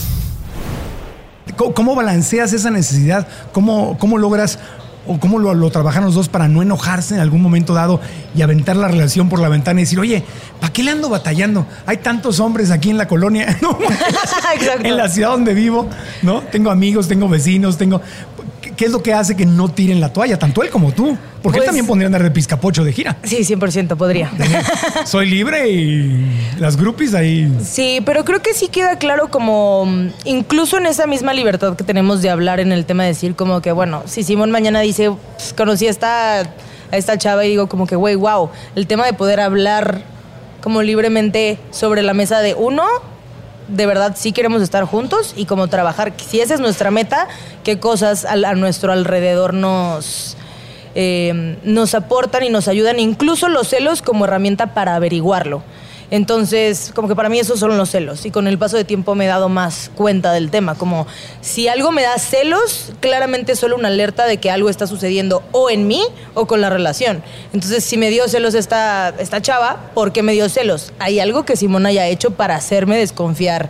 [1.56, 3.28] ¿Cómo, balanceas esa necesidad?
[3.54, 4.60] ¿Cómo, cómo logras
[5.08, 8.00] o cómo lo, lo trabajan los dos para no enojarse en algún momento dado
[8.36, 10.24] y aventar la relación por la ventana y decir, oye,
[10.60, 11.66] ¿para qué le ando batallando?
[11.86, 13.46] Hay tantos hombres aquí en la colonia,
[14.84, 15.90] en la ciudad donde vivo,
[16.22, 16.42] ¿no?
[16.42, 18.02] Tengo amigos, tengo vecinos, tengo...
[18.76, 20.38] ¿Qué- ¿Qué es lo que hace que no tiren la toalla?
[20.40, 21.18] Tanto él como tú.
[21.42, 23.18] Porque él Pues- también podría andar de pizcapocho de gira.
[23.24, 24.32] Sí, 100% podría.
[25.06, 26.26] Soy libre y
[26.60, 27.52] las groupies ahí...
[27.64, 31.84] Sí, pero creo que sí queda claro como, mm, incluso en esa misma libertad que
[31.84, 35.12] tenemos de hablar en el tema de decir como que, bueno, si Simón mañana dice,
[35.36, 36.46] "Pues, conocí a esta, a
[36.98, 40.02] esta chava y digo como que, güey, wow, el tema de poder hablar
[40.64, 42.84] como libremente sobre la mesa de uno,
[43.68, 47.28] de verdad sí queremos estar juntos y como trabajar, si esa es nuestra meta,
[47.64, 50.38] qué cosas al- a, nuestro alrededor nos...
[50.96, 55.62] eh, nos aportan y nos ayudan, incluso los celos como herramienta para averiguarlo.
[56.12, 58.26] Entonces, como que para mí esos son los celos.
[58.26, 60.76] Y con el paso de tiempo me he dado más cuenta del tema.
[60.76, 61.08] Como
[61.42, 65.44] si algo me da celos, claramente es solo una alerta de que algo está sucediendo
[65.52, 67.24] o en mí o con la relación.
[67.54, 70.94] Entonces, si me dio celos esta, esta chava, ¿por qué me dio celos?
[71.00, 73.70] Hay algo que Simón haya hecho para hacerme desconfiar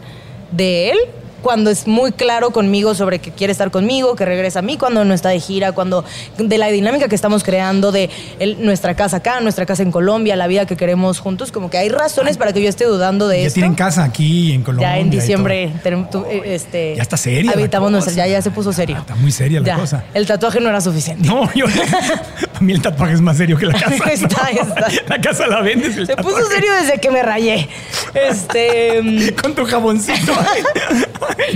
[0.52, 0.98] de él
[1.46, 5.06] cuando es muy claro conmigo sobre que quiere estar conmigo, que regresa a mí cuando
[5.06, 6.04] no está de gira, cuando
[6.40, 10.36] de la dinámica que estamos creando, de el- nuestra casa acá, nuestra casa en Colombia,
[10.36, 13.42] la vida que queremos juntos, como que hay razones para que yo esté dudando de
[13.42, 13.54] Ya esto.
[13.60, 14.90] tienen casa aquí en Colombia.
[14.96, 18.50] Ya en diciembre tenemos- tu- eh, este, Ya está seria Habitamos nuestra, ya, ya se
[18.50, 18.98] puso serio.
[18.98, 20.04] Está muy seria la Ya, cosa.
[20.16, 21.28] El tatuaje no era suficiente.
[21.28, 21.68] No, yo.
[22.56, 23.96] A mí el tatuaje es más serio que la casa.
[24.12, 24.62] Está, ¿no?
[24.62, 24.88] está.
[25.08, 25.98] La casa la vendes.
[25.98, 27.68] el Se puso serio desde que me rayé.
[28.14, 29.02] Este.
[29.04, 30.34] mm, Con tu jaboncito.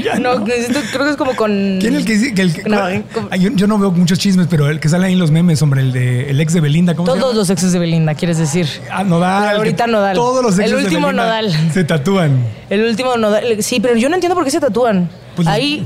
[0.03, 1.77] Ya no, necesito, creo que es como con.
[1.79, 2.89] ¿Quién es el que dice que el que- No,
[3.37, 5.81] yo, yo no veo muchos chismes, pero el que sale ahí en los memes, hombre,
[5.81, 7.39] el de el ex de Belinda, ¿cómo se Todos llama?
[7.39, 8.67] los exes de Belinda, quieres decir.
[8.91, 9.57] Ah, Nodal.
[9.57, 10.15] Ahorita Nodal.
[10.15, 11.71] Todos los El exes de último Belinda Nodal.
[11.73, 12.43] Se tatúan.
[12.69, 13.63] El último nodal.
[13.63, 15.09] Sí, pero yo no entiendo por qué se tatúan.
[15.35, 15.85] Pues Ahí.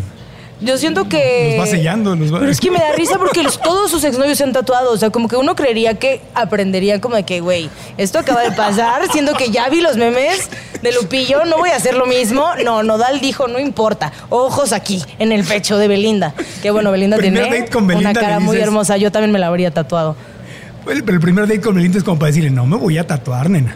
[0.64, 1.56] Yo siento que.
[1.58, 4.04] Los va sellando, los va- Pero es que me da risa porque los- todos sus
[4.04, 4.92] exnovios se han tatuado.
[4.92, 8.52] O sea, como que uno creería que aprenderían como de que, güey, esto acaba de
[8.52, 10.50] pasar, siendo que ya vi los memes
[10.82, 12.46] de Lupillo, no voy a hacer lo mismo.
[12.64, 14.12] No, Nodal dijo, no importa.
[14.30, 16.34] Ojos aquí, en el pecho de Belinda.
[16.62, 18.98] Que bueno, Belinda Primer tiene date con Belinda, una cara muy hermosa.
[18.98, 20.16] Yo también me la habría tatuado.
[20.88, 23.06] El- Pero el primer date con Belinda es como para decirle, no me voy a
[23.08, 23.76] tatuar, nena.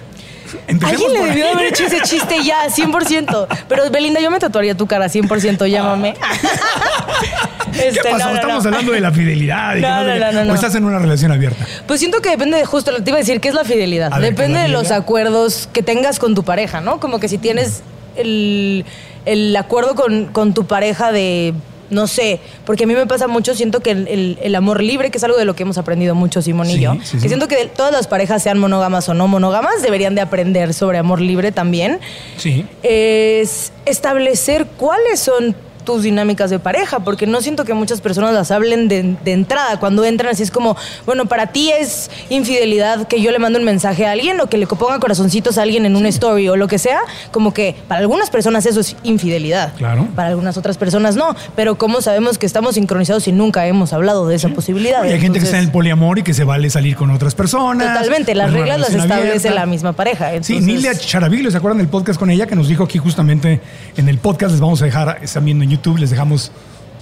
[0.84, 3.48] Alguien le debió haber hecho ese chiste ya, 100%.
[3.68, 6.16] Pero Belinda, yo me tatuaría tu cara, 100%, llámame.
[7.74, 8.18] ¿Qué Este, pasó?
[8.26, 8.70] no, no, Estamos no.
[8.70, 9.76] hablando de la fidelidad.
[9.76, 10.34] y que No, sé no, qué.
[10.36, 11.66] no, no, O estás en una relación abierta.
[11.86, 13.64] Pues siento que depende de justo lo que te iba a decir, que es la
[13.64, 14.12] fidelidad.
[14.12, 17.00] Ver, depende ¿que la de los acuerdos que tengas con tu pareja, ¿no?
[17.00, 17.82] Como que si tienes
[18.16, 18.86] el,
[19.26, 21.54] el acuerdo con, con tu pareja de.
[21.90, 25.10] No sé, porque a mí me pasa mucho, siento que el, el- el amor libre,
[25.12, 27.22] que es algo de lo que hemos aprendido mucho Simón y Sí, yo, sí, que
[27.22, 27.28] sí.
[27.30, 31.22] siento que todas las parejas, sean monógamas o no monógamas, deberían de aprender sobre amor
[31.22, 32.00] libre también
[32.38, 32.66] Sí.
[32.84, 35.56] es establecer cuáles son
[35.88, 39.80] tus dinámicas de pareja, porque no siento que muchas personas las hablen de, de entrada.
[39.80, 43.64] Cuando entran así es como, bueno, para ti es infidelidad que yo le mando un
[43.64, 46.68] mensaje a alguien o que le ponga corazoncitos a alguien en una story o lo
[46.68, 47.00] que sea,
[47.32, 49.76] como que para algunas personas eso es infidelidad.
[49.78, 50.10] Claro.
[50.14, 54.28] Para algunas otras personas no, pero ¿cómo sabemos que estamos sincronizados si nunca hemos hablado
[54.28, 55.04] de esa posibilidad?
[55.04, 57.94] Hay gente que está en el poliamor y que se vale salir con otras personas.
[57.94, 59.52] Totalmente, las reglas las establece abierta.
[59.52, 60.32] la misma pareja.
[60.44, 63.62] Sí, Nilia Charavillo, ¿se acuerdan del podcast con ella que nos dijo aquí justamente
[63.96, 64.52] en el podcast?
[64.52, 66.52] Les vamos a dejar, están viendo en YouTube, les dejamos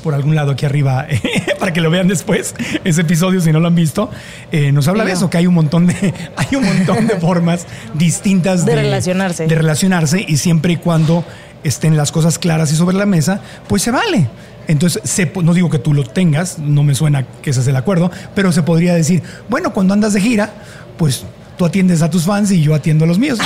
[0.03, 1.07] por algún lado aquí arriba
[1.59, 4.11] para que lo vean después, ese episodio si no lo han visto.
[4.51, 5.95] Eh, nos habla de eso, que hay un montón de,
[6.35, 9.47] hay un montón de formas distintas De relacionarse.
[9.47, 11.25] De relacionarse y siempre y cuando
[11.63, 14.27] estén las cosas claras y sobre la mesa, pues se vale.
[14.67, 17.75] Entonces, se no digo que tú lo tengas, no me suena que ese es el
[17.75, 20.53] acuerdo, pero se podría decir, bueno, cuando andas de gira,
[20.97, 21.25] pues
[21.57, 23.39] tú atiendes a tus fans y yo atiendo a los míos.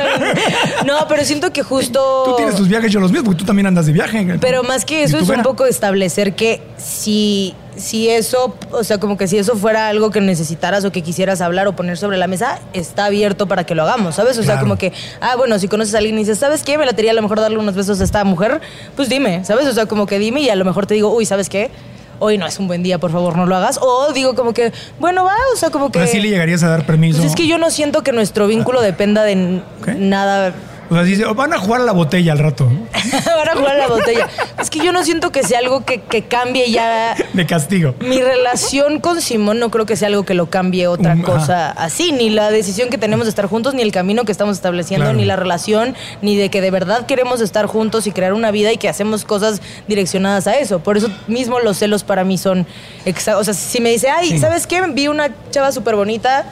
[0.86, 2.22] no, pero siento que justo...
[2.24, 4.38] Tú tienes tus viajes, yo los míos, porque tú también andas de viaje.
[4.40, 9.16] Pero más que eso es un poco establecer que si, si eso, o sea, como
[9.16, 12.26] que si eso fuera algo que necesitaras o que quisieras hablar o poner sobre la
[12.26, 14.38] mesa, está abierto para que lo hagamos, ¿sabes?
[14.38, 16.78] O sea, como que, ah, bueno, si conoces a alguien y dices, ¿sabes qué?
[16.78, 18.60] Me la a lo mejor darle unos besos a esta mujer,
[18.96, 19.66] pues dime, ¿sabes?
[19.66, 21.70] O sea, como que dime y a lo mejor te digo, uy, ¿sabes qué?
[22.18, 23.78] Hoy no es un buen día, por favor, no lo hagas.
[23.82, 25.98] O digo como que, bueno, va, o sea, como que...
[25.98, 27.18] Pero así le llegarías a dar permiso.
[27.18, 29.62] Pues es que yo no siento que nuestro vínculo dependa de
[29.98, 30.54] nada
[30.90, 32.66] O sea, dice, "Oh, van a jugar a la botella al rato.
[33.26, 34.28] Van a jugar a la botella.
[34.60, 37.14] Es que yo no siento que sea algo que, que cambie ya.
[37.32, 37.94] De castigo.
[38.00, 41.70] Mi relación con Simón no creo que sea algo que lo cambie otra Um, cosa
[41.70, 42.12] así.
[42.12, 45.18] Ni la decisión que tenemos de estar juntos, ni el camino que estamos estableciendo, Claro.
[45.18, 48.72] ni la relación, ni de que de verdad queremos estar juntos y crear una vida
[48.72, 50.80] y que hacemos cosas direccionadas a eso.
[50.80, 52.66] Por eso mismo los celos para mí son.
[53.04, 54.38] exa- O sea, si me dice, ay, Sí.
[54.38, 54.80] ¿sabes qué?
[54.92, 56.44] Vi una chava súper bonita,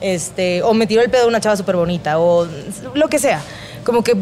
[0.00, 2.46] este, o me tiró el pedo una chava súper bonita, o
[2.94, 3.40] lo que sea.
[3.88, 4.18] Como que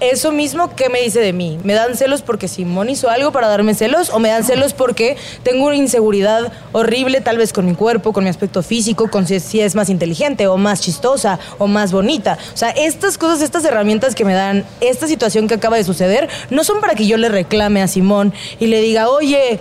[0.00, 1.58] eso mismo, ¿qué me dice de mí?
[1.64, 4.10] ¿Me dan celos porque Simón hizo algo para darme celos?
[4.10, 8.24] ¿O me dan celos porque tengo una inseguridad horrible, tal vez con mi cuerpo, con
[8.24, 12.36] mi aspecto físico, con si, es más inteligente, o más chistosa, o más bonita?
[12.52, 16.28] O sea, estas cosas, estas herramientas que me dan, esta situación que acaba de suceder,
[16.50, 19.58] no son para que yo le reclame a Simón y le diga, oye.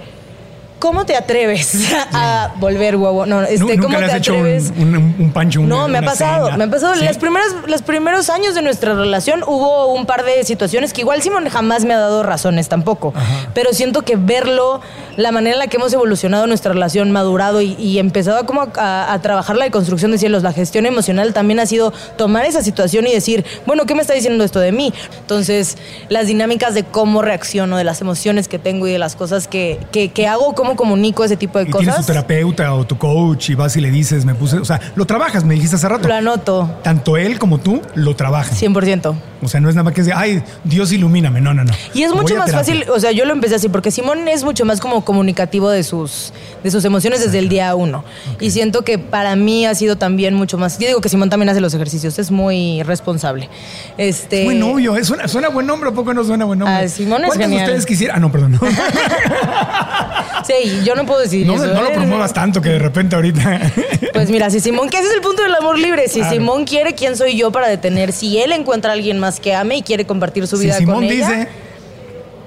[0.79, 1.73] ¿Cómo te atreves
[2.13, 3.25] a volver huevo?
[3.25, 4.71] No, este, Nu- ¿Nunca ¿cómo le has te hecho atreves?
[4.77, 5.61] un, un, un pancho?
[5.61, 6.57] una- No, me ha pasado, cena?
[6.57, 6.95] me ha pasado.
[6.95, 7.05] ¿Sí?
[7.05, 11.21] Las primeras, los primeros años de nuestra relación hubo un par de situaciones que igual
[11.21, 13.13] Simón jamás me ha dado razones tampoco.
[13.53, 14.81] Pero siento que verlo,
[15.17, 18.67] la manera en la que hemos evolucionado nuestra relación, madurado y, y empezado a como
[18.75, 22.61] a, a trabajar la deconstrucción de cielos, la gestión emocional también ha sido tomar esa
[22.61, 24.93] situación y decir, bueno, ¿qué me está diciendo esto de mí?
[25.21, 25.77] Entonces,
[26.09, 29.79] las dinámicas de cómo reacciono, de las emociones que tengo y de las cosas que,
[29.91, 32.05] que, que hago, cómo comunico ese tipo de Y tienes tu cosas.
[32.07, 35.43] terapeuta o tu coach y vas y le dices, me puse, o sea, lo trabajas,
[35.43, 36.07] me dijiste hace rato.
[36.07, 38.55] Lo anoto, Tanto él como tú lo trabajan.
[38.57, 39.15] 100%.
[39.41, 41.39] O sea, no es nada más que decir, ay, Dios ilumíname.
[41.39, 41.73] No, no, no.
[41.93, 44.65] Y es mucho más fácil, o sea, yo lo empecé así, porque Simón es mucho
[44.65, 48.03] más como comunicativo de sus, de sus emociones desde el día uno.
[48.39, 50.79] Y siento que para mí ha sido también mucho más.
[50.79, 53.49] Yo digo que Simón también hace los ejercicios, es muy responsable.
[53.97, 55.03] Este, Buen novio, ¿eh?
[55.03, 56.85] suena, suena buen nombre, ¿a poco no suena buen nombre?
[56.85, 57.63] Ah, Simón es ¿Cuántos de genial.
[57.65, 58.17] ustedes quisieran?
[58.17, 58.53] Ah, no, perdón.
[58.53, 58.59] No,
[60.45, 61.67] Sí, yo no puedo decir no, eso.
[61.67, 63.61] no lo promuevas tanto que de repente ahorita.
[64.13, 66.07] Pues mira, si Simón, que ese es el punto del amor libre.
[66.07, 66.33] Si Claro.
[66.35, 68.13] Simón quiere, ¿quién soy yo para detener?
[68.13, 70.95] Si él encuentra a alguien más que ame y quiere compartir su si vida Simón
[70.95, 71.27] con ella.
[71.27, 71.47] dice,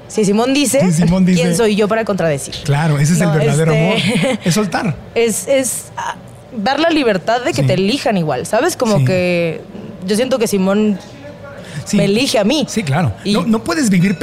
[0.09, 2.55] Si Simón dice, Si Simón dice- ¿quién soy yo para contradecir?
[2.65, 4.39] claro, ese es No, el verdadero este- amor.
[4.45, 4.97] Es soltar.
[5.15, 6.17] es, es ah,
[6.57, 7.67] dar la libertad de que Sí.
[7.67, 8.75] te elijan igual, ¿sabes?
[8.77, 9.05] Como Sí.
[9.05, 9.61] que
[10.07, 10.99] yo siento que Simón
[11.85, 11.99] Sí.
[11.99, 12.65] me elige a mí.
[12.69, 13.13] Sí, claro.
[13.25, 14.17] Y- No, no puedes vivir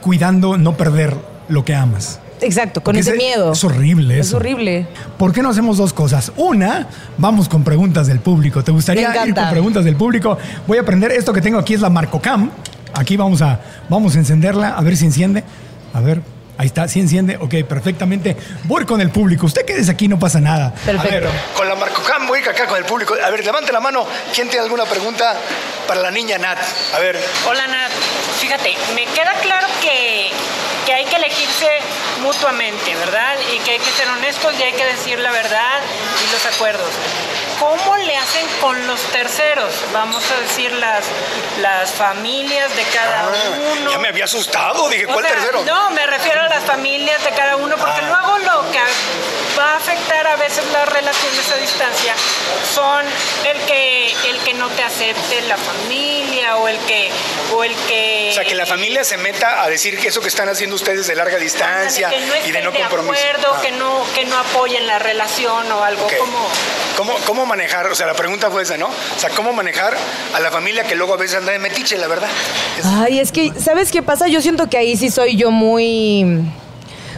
[0.00, 1.14] cuidando no perder
[1.48, 2.20] lo que amas.
[2.40, 3.52] Exacto, con ese es- miedo.
[3.52, 4.86] Es horrible Es horrible.
[5.18, 6.32] ¿Por qué no hacemos dos cosas?
[6.36, 6.86] Una,
[7.18, 8.62] vamos con preguntas del público.
[8.62, 10.36] ¿Te gustaría ir con preguntas del público?
[10.66, 12.50] Voy a aprender esto que tengo aquí es la Marcocam.
[12.94, 15.44] Aquí vamos a vamos a encenderla a ver si enciende.
[15.92, 16.20] A ver,
[16.58, 17.36] ahí está, si enciende.
[17.36, 18.36] Ok, perfectamente.
[18.64, 19.46] Voy con el público.
[19.46, 20.72] Usted quédese aquí, no pasa nada.
[20.72, 21.08] Perfecto.
[21.08, 23.14] A ver, Con la Marcocam voy acá con el público.
[23.22, 24.04] A ver, levante la mano.
[24.34, 25.34] ¿Quién tiene alguna pregunta
[25.86, 26.58] para la niña Nat?
[26.96, 27.16] A ver.
[27.48, 27.90] Hola Nat,
[28.40, 30.15] fíjate, me queda claro que,
[32.26, 33.36] mutuamente, ¿verdad?
[33.54, 35.80] Y que hay que ser honestos y hay que decir la verdad
[36.26, 36.90] y los acuerdos.
[37.58, 39.72] ¿Cómo le hacen con los terceros?
[39.92, 41.04] Vamos a decir las,
[41.60, 43.88] las familias de cada uno.
[43.88, 44.88] Ah, ya me había asustado.
[44.88, 45.62] Dije, O ¿cuál sea, tercero?
[45.64, 48.08] No, me refiero a las familias de cada uno, porque Ah.
[48.24, 48.80] luego lo que
[49.58, 52.14] va a afectar a veces las relaciones a distancia
[52.74, 53.06] son
[53.44, 57.10] el que el que no te acepte la familia o el que
[57.54, 60.28] o el que O sea, que la familia se meta a decir que eso que
[60.28, 63.14] están haciendo ustedes de larga distancia que no y de no de compromiso.
[63.26, 63.60] acuerdo, Ah.
[63.62, 66.16] que no que no apoyen la relación o algo Ok.
[66.18, 66.48] como
[66.96, 67.86] ¿Cómo, ¿Cómo manejar?
[67.86, 68.86] O sea, la pregunta fue esa, ¿no?
[68.86, 69.94] O sea, ¿cómo manejar
[70.34, 72.28] a la familia que luego a veces anda de metiche, la verdad?
[72.78, 74.28] Es- Ay, es que, ¿sabes qué pasa?
[74.28, 76.42] Yo siento que ahí sí soy yo muy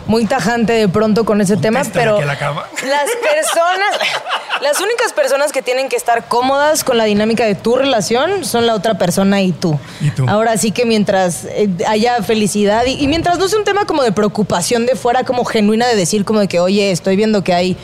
[0.07, 2.65] muy tajante de pronto con ese tema, pero que la cama.
[2.83, 3.99] las personas,
[4.63, 8.67] las únicas personas que tienen que estar cómodas con la dinámica de tu relación son
[8.67, 9.79] la otra persona y tú.
[10.01, 10.25] Y tú.
[10.27, 14.03] Ahora sí que mientras eh, haya felicidad y, y mientras no sea un tema como
[14.03, 17.53] de preocupación de fuera, como genuina de decir como de que, oye, estoy viendo que
[17.53, 17.77] hay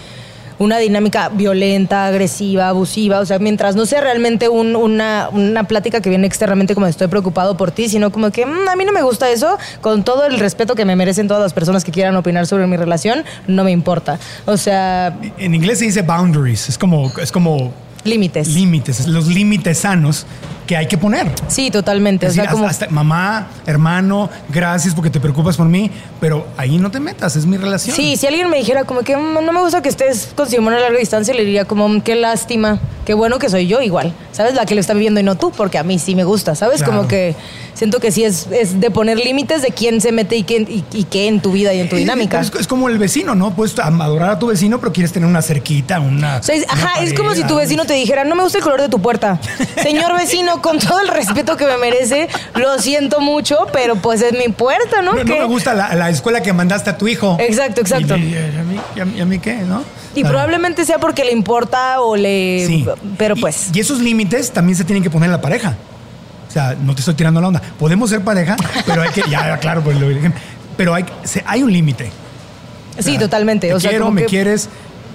[0.59, 6.01] una dinámica violenta, agresiva, abusiva, o sea, mientras no sea realmente un- una, una plática
[6.01, 8.93] que viene externamente como estoy preocupado por ti, sino como que "Mm, a mí no
[8.93, 12.14] me gusta eso, con todo el respeto que me merecen todas las personas que quieran
[12.17, 14.19] opinar sobre mi relación, no me importa.
[14.47, 17.73] O sea, En inglés se dice boundaries, es como, es como
[18.05, 18.49] límites.
[18.49, 20.27] límites, los límites sanos
[20.66, 21.31] que hay que poner.
[21.48, 22.27] Sí, totalmente.
[22.27, 22.66] Es o sea, como...
[22.66, 27.37] hasta- hasta mamá, hermano, gracias porque te preocupas por mí, pero ahí no te metas,
[27.37, 27.94] es mi relación.
[27.94, 30.74] Sí, si alguien me dijera como que "Mm, no me gusta que estés con Simón
[30.74, 34.12] a larga distancia, le diría como "Mm, qué lástima, qué bueno que soy yo igual.
[34.33, 34.55] ¿Sabes?
[34.55, 36.79] La que lo está viviendo y no tú, porque a mí sí me gusta, ¿sabes?
[36.79, 36.92] Claro.
[36.96, 37.37] Como que
[37.74, 40.85] siento que sí es, es de poner límites de quién se mete y, quién, y,
[40.92, 42.40] y qué en tu vida y en tu Eh, dinámica.
[42.40, 43.55] Es, es como el vecino, ¿no?
[43.55, 46.38] Puedes adorar a tu vecino, pero quieres tener una cerquita, una.
[46.38, 48.59] O sea, es- una ajá, es como si tu vecino te dijera, no me gusta
[48.59, 49.38] el color de tu puerta.
[49.83, 54.33] Señor vecino, con todo el respeto que me merece, lo siento mucho, pero pues es
[54.33, 55.12] mi puerta, ¿no?
[55.14, 57.37] No, me gusta la, la escuela que mandaste a tu hijo.
[57.40, 58.17] Exacto, exacto.
[58.17, 59.83] Y, y- y a, mí, y a mí- y a mí qué, ¿no?
[60.14, 62.64] Y probablemente sea porque le importa o le...
[62.67, 62.87] Sí.
[63.19, 63.71] Pero pues...
[63.75, 65.75] Y, esos límites también se tienen que poner en la pareja.
[66.49, 67.61] O sea, no te estoy tirando la onda.
[67.81, 68.55] Podemos ser pareja,
[68.87, 69.23] pero hay que.
[69.29, 70.07] Ya, claro, pues lo.
[70.77, 72.12] Pero hay, un límite.
[73.01, 73.67] Sí, totalmente.
[73.67, 74.69] Te o sea, quiero, como me que- quieres.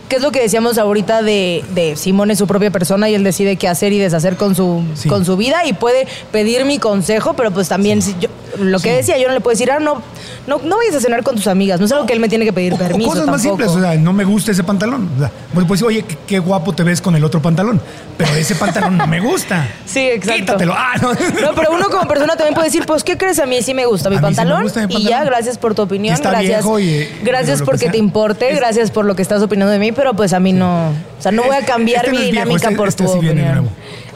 [0.09, 3.23] ¿Qué es lo que decíamos ahorita de, de Simón es su propia persona y él
[3.23, 5.07] decide qué hacer y deshacer con su, Sí.
[5.07, 8.93] con su vida y puede pedir mi consejo, pero pues también si yo, lo que
[8.93, 10.01] decía, yo no le puedo decir, ah, no,
[10.47, 12.45] no, no vayas a cenar con tus amigas, no es algo que él me tiene
[12.45, 13.63] que pedir O- permiso cosas más tampoco.
[13.63, 15.09] simples, o sea, no me gusta ese pantalón.
[15.15, 17.81] O sea, pues, pues, oye, qué, qué guapo te ves con el otro pantalón.
[18.17, 19.67] Pero ese pantalón no me gusta.
[19.85, 20.39] Sí, exacto.
[20.41, 20.73] Quítatelo.
[20.75, 21.09] Ah, no.
[21.41, 23.39] No, pero uno como persona también puede decir, pues, ¿qué crees?
[23.39, 24.63] A mí sí me gusta mi mí sí me pantalón.
[24.63, 25.27] gusta mi Y ya, pantalón.
[25.33, 26.13] gracias por tu opinión.
[26.15, 26.49] Está gracias.
[26.63, 28.51] viejo y- gracias porque te importe.
[28.51, 30.89] Es- gracias por lo que estás opinando de mí, pero pues a mí no.
[30.89, 33.12] O sea, no voy a cambiar Este no mi viejo, dinámica este- por este tu
[33.12, 33.69] sí opinión.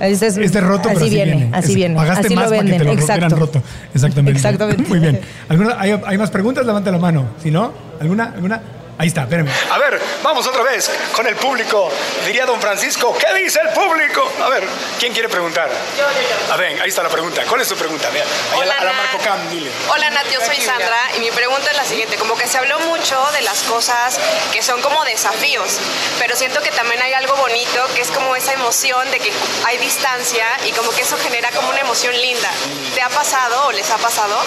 [0.03, 1.49] Este es, Este roto, así pero así viene, viene.
[1.55, 1.95] así Es- viene.
[1.95, 3.35] Pagaste así más lo para que te lo Exacto.
[3.35, 3.63] roto.
[3.93, 4.37] Exactamente.
[4.37, 4.83] Exactamente.
[4.89, 5.19] Muy bien.
[5.49, 6.65] ¿Alguna- hay, hay más preguntas?
[6.65, 7.25] Levanta la mano.
[7.41, 8.25] Si no, ¿alguna?
[8.35, 8.61] ¿Alguna?
[9.03, 9.49] Ahí está, espérame.
[9.69, 11.91] A ver, vamos otra vez con el público.
[12.25, 14.31] Diría don Francisco, ¿qué dice el público?
[14.41, 14.63] A ver,
[14.97, 15.69] ¿quién quiere preguntar?
[15.97, 16.53] Yo, yo, yo.
[16.53, 17.43] A ver, ahí está la pregunta.
[17.49, 18.09] ¿Cuál es tu pregunta?
[18.11, 19.01] Vea, ahí a la, a la Nat.
[19.03, 19.69] Marco Cam, dile.
[19.89, 22.79] Hola Nat, yo soy Sandra y mi pregunta es la siguiente, como que se habló
[22.79, 24.17] mucho de las cosas
[24.53, 25.79] que son como desafíos,
[26.17, 29.33] pero siento que también hay algo bonito que es como esa emoción de que
[29.65, 32.49] hay distancia y como que eso genera como una emoción linda.
[32.95, 34.37] ¿Te ha pasado o les ha pasado?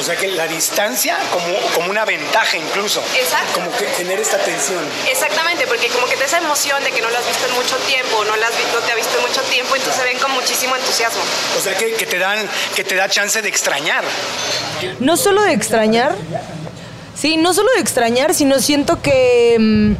[0.00, 3.00] O sea que la distancia como, como una ventaja incluso.
[3.14, 3.52] Exacto.
[3.54, 4.82] Como que genera esta tensión.
[5.08, 7.54] Exactamente, porque como que te da esa emoción de que no lo has visto en
[7.54, 10.30] mucho tiempo, no, vi- no te ha visto en mucho tiempo, entonces se ven con
[10.32, 11.20] muchísimo entusiasmo.
[11.58, 14.04] O sea que, que te dan, que te da chance de extrañar.
[15.00, 16.14] No solo de extrañar.
[17.14, 19.56] Sí, no solo de extrañar, sino siento que.
[19.58, 19.92] mm,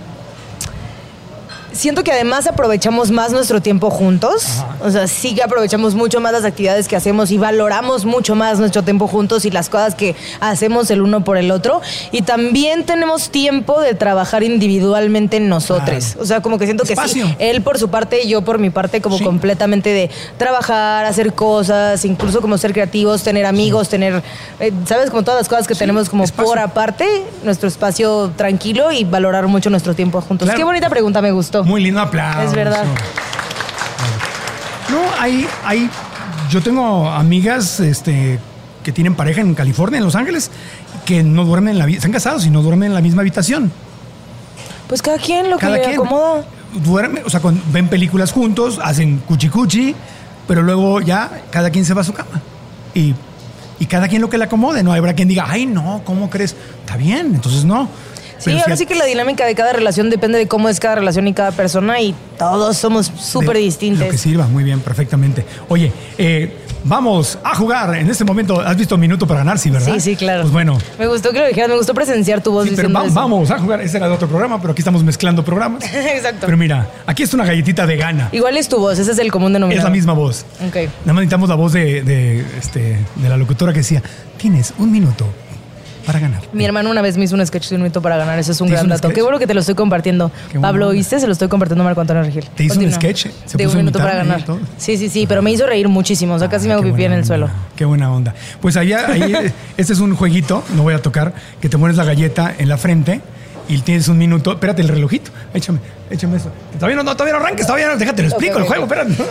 [1.83, 4.63] Siento que además aprovechamos más nuestro tiempo juntos.
[4.85, 8.61] O sea, sí que aprovechamos mucho más las actividades que hacemos y valoramos mucho más
[8.61, 11.81] nuestro tiempo juntos y las cosas que hacemos el uno por el otro.
[12.13, 16.05] Y también tenemos tiempo de trabajar individualmente en nosotros.
[16.05, 16.23] Claro.
[16.23, 18.71] O sea, como que siento que sí, él por su parte y yo por mi
[18.71, 19.25] parte, como Sí.
[19.25, 24.23] completamente de trabajar, hacer cosas, incluso como ser creativos, tener amigos, tener,
[24.61, 25.11] eh, ¿sabes?
[25.11, 26.49] Como todas las cosas que tenemos como espacio.
[26.49, 30.47] por aparte, nuestro espacio tranquilo y valorar mucho nuestro tiempo juntos.
[30.47, 30.59] Claro.
[30.59, 31.65] Qué bonita pregunta, me gustó.
[31.72, 32.43] Muy lindo aplauso.
[32.43, 32.85] Es verdad.
[34.91, 35.89] No, hay, hay.
[36.51, 38.39] Yo tengo amigas este,
[38.83, 40.51] que tienen pareja en California, en Los Ángeles,
[41.07, 41.87] que no duermen en la.
[41.89, 43.73] Están casados y no duermen en la misma habitación.
[44.89, 45.95] Pues cada quien lo que Cada le quien.
[45.95, 46.45] acomoda.
[46.85, 49.95] Duerme, o sea, ven películas juntos, hacen cuchi cuchi,
[50.49, 52.41] pero luego ya cada quien se va a su cama.
[52.95, 53.15] Y,
[53.79, 54.93] y cada quien lo que le acomode, ¿no?
[54.93, 56.57] Habrá quien diga, ay, no, ¿cómo crees?
[56.81, 57.89] Está bien, entonces no.
[58.45, 61.29] Sí, ahora sí que la dinámica de cada relación depende de cómo es cada relación
[61.29, 64.05] y cada persona y todos somos súper distintos.
[64.07, 65.45] Lo que sirva, muy bien, perfectamente.
[65.69, 66.53] Oye, eh,
[66.85, 68.61] vamos a jugar en este momento.
[68.61, 69.59] ¿Has visto Minuto para ganar?
[69.59, 69.93] Sí, ¿verdad?
[69.95, 70.43] Sí, sí, claro.
[70.43, 70.79] Pues bueno.
[70.99, 73.15] Me gustó que lo dijeras, me gustó presenciar tu voz Sí, pero va- eso.
[73.15, 73.81] vamos a jugar.
[73.81, 75.85] Ese era de otro programa, pero aquí estamos mezclando programas.
[75.95, 76.47] Exacto.
[76.47, 78.29] Pero mira, aquí está una galletita de gana.
[78.33, 79.91] Igual es tu voz, ese es el común Es denominador.
[79.91, 80.45] la misma voz.
[80.67, 80.75] Ok.
[80.77, 84.03] Nada más necesitamos la voz de, de, este, de la locutora que decía,
[84.37, 85.27] tienes un minuto
[86.03, 86.41] para ganar.
[86.53, 88.39] Mi hermano una vez me hizo un sketch de un minuto para ganar.
[88.39, 89.09] Eso es un ¿Te hizo gran dato.
[89.09, 89.15] sketch?
[89.15, 90.31] Qué bueno que te lo estoy compartiendo.
[90.51, 90.89] Qué Pablo.
[90.89, 91.21] ¿oíste?
[91.21, 92.45] Se lo estoy compartiendo a Marco Antonio Regil.
[92.55, 93.27] ¿Te hizo un sketch?
[93.47, 94.45] ¿Se de puso un minuto para ganar.
[94.77, 96.35] Sí, sí, sí, pero me hizo reír muchísimo.
[96.35, 97.49] O sea, casi me hago pipí en el suelo.
[97.77, 98.35] Qué buena onda.
[98.61, 99.33] Pues allá, ahí,
[99.77, 102.77] este es un jueguito, no voy a tocar, que te pones la galleta en la
[102.77, 103.21] frente
[103.69, 104.53] y tienes un minuto.
[104.53, 105.31] Espérate el relojito.
[105.55, 105.79] Échame,
[106.11, 106.51] échame eso.
[106.75, 107.97] Todavía no, no, todavía no arranques, todavía no.
[107.97, 109.15] Déjate, lo explico el juego, espérate.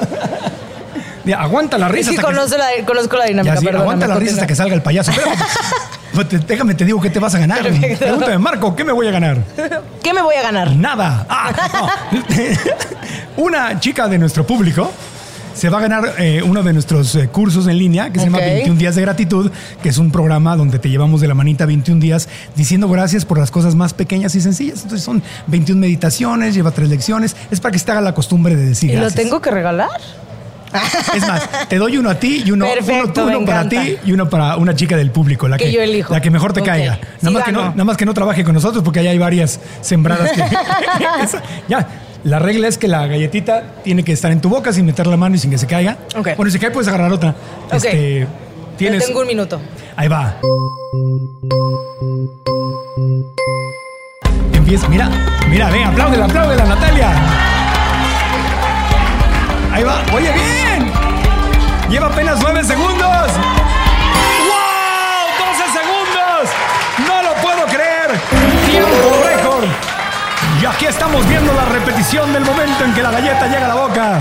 [1.23, 2.11] Ya, aguanta la Es risa.
[2.11, 4.73] que hasta que- la, conozco la dinámica, Ya, sí, aguanta la risa hasta que salga
[4.73, 5.11] el payaso.
[5.11, 5.37] Espérate.
[6.13, 7.61] Pues te- Déjame, te digo qué te vas a ganar.
[7.63, 7.99] Perfecto.
[7.99, 9.43] Pregúntame, Marco, ¿qué me voy a ganar?
[10.03, 10.75] ¿Qué me voy a ganar?
[10.75, 11.25] Nada.
[11.29, 11.89] Ah, no.
[13.37, 14.91] Una chica de nuestro público
[15.53, 18.37] se va a ganar eh, uno de nuestros eh, cursos en línea que se llama
[18.37, 18.45] Ok.
[18.45, 19.51] 21 días de gratitud,
[19.83, 23.37] que es un programa donde te llevamos de la manita 21 días diciendo gracias por
[23.37, 24.81] las cosas más pequeñas y sencillas.
[24.83, 27.35] Entonces son 21 meditaciones, lleva tres lecciones.
[27.51, 29.21] Es para que se te haga la costumbre de decir ¿Y lo gracias.
[29.23, 29.89] tengo que regalar?
[31.15, 34.29] Es más, te doy uno a ti y uno, Perfecto, uno, para ti y uno
[34.29, 36.13] para una chica del público, la Que que, yo elijo.
[36.13, 36.95] la que mejor te caiga.
[36.95, 39.17] Sí Nada más, que no, nada más que no trabaje con nosotros porque allá hay
[39.17, 40.31] varias sembradas.
[40.31, 40.43] Que,
[41.67, 41.87] ya,
[42.23, 45.17] la regla es que la galletita tiene que estar en tu boca sin meter la
[45.17, 45.97] mano y sin que se caiga.
[46.15, 46.29] Ok.
[46.37, 47.35] Bueno, si cae puedes agarrar otra.
[47.67, 47.73] Ok.
[47.73, 48.27] Este,
[48.77, 49.59] tienes, Tengo un minuto.
[49.95, 50.37] Ahí va.
[54.53, 55.09] Empieza, mira,
[55.49, 57.40] mira, ven, apláudela, apláudela, Natalia.
[59.71, 60.91] Ahí va, oye, bien.
[61.89, 63.31] Lleva apenas nueve segundos.
[64.49, 65.27] ¡Wow!
[65.39, 66.49] ¡12 segundos!
[67.07, 68.19] ¡No lo puedo creer!
[68.69, 69.65] ¡Tiempo récord!
[70.61, 73.75] Y aquí estamos viendo la repetición del momento en que la galleta llega a la
[73.75, 74.19] boca.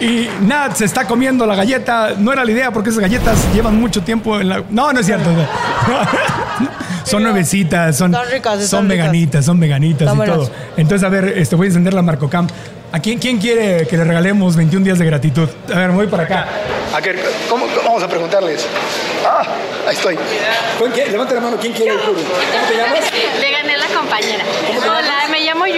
[0.00, 2.14] Y Nat se está comiendo la galleta.
[2.18, 4.62] No era la idea porque esas galletas llevan mucho tiempo en la.
[4.68, 5.30] No, no es cierto.
[7.04, 9.06] son nuevecitas, son, ricas, son ricas.
[9.06, 10.50] veganitas, son veganitas y todo.
[10.76, 12.46] Entonces, a ver, este, voy a encender la Marcocam.
[12.92, 15.48] ¿A quién, quién quiere que le regalemos 21 días de gratitud?
[15.72, 16.46] A ver, voy para acá.
[16.94, 18.66] A ver, ¿cómo, cómo vamos a preguntarles?
[19.24, 19.42] Ah,
[19.86, 20.16] ahí estoy.
[21.10, 21.98] Levanta la mano, ¿quién quiere el?
[22.00, 23.12] ¿Cómo te llamas?
[23.40, 24.44] Le gané la compañera.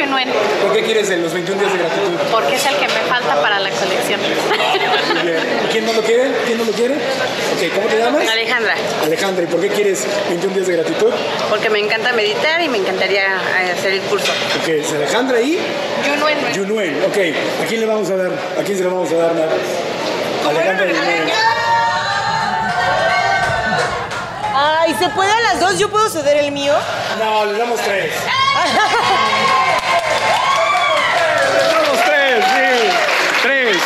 [0.06, 2.12] ¿Por qué quieres los 21 días de gratitud?
[2.30, 4.20] porque es el que me falta para la colección.
[5.72, 6.30] ¿Quién no lo quiere?
[6.46, 6.94] ¿Quién no lo quiere?
[6.94, 8.28] Ok, ¿cómo te llamas?
[8.28, 8.74] Alejandra,
[9.04, 11.12] Alejandra, ¿y por qué quieres 21 días de gratitud?
[11.50, 14.30] porque me encanta meditar y me encantaría eh, hacer el curso.
[14.62, 15.58] Ok, es Alejandra y
[16.06, 16.52] Yunuen.
[16.54, 17.04] Yunuen.
[17.04, 17.18] Ok,
[17.64, 18.30] ¿a quién le vamos a dar?
[18.58, 19.32] ¿A quién se le vamos a dar?
[20.48, 21.28] Alejandra y Yunuen.
[24.54, 25.78] Ay, ¿se puede a las dos?
[25.78, 26.74] ¿Yo puedo ceder el mío?
[27.18, 28.12] No, le damos tres.
[31.52, 32.88] Le damos tres, sí.
[33.42, 33.76] Tres.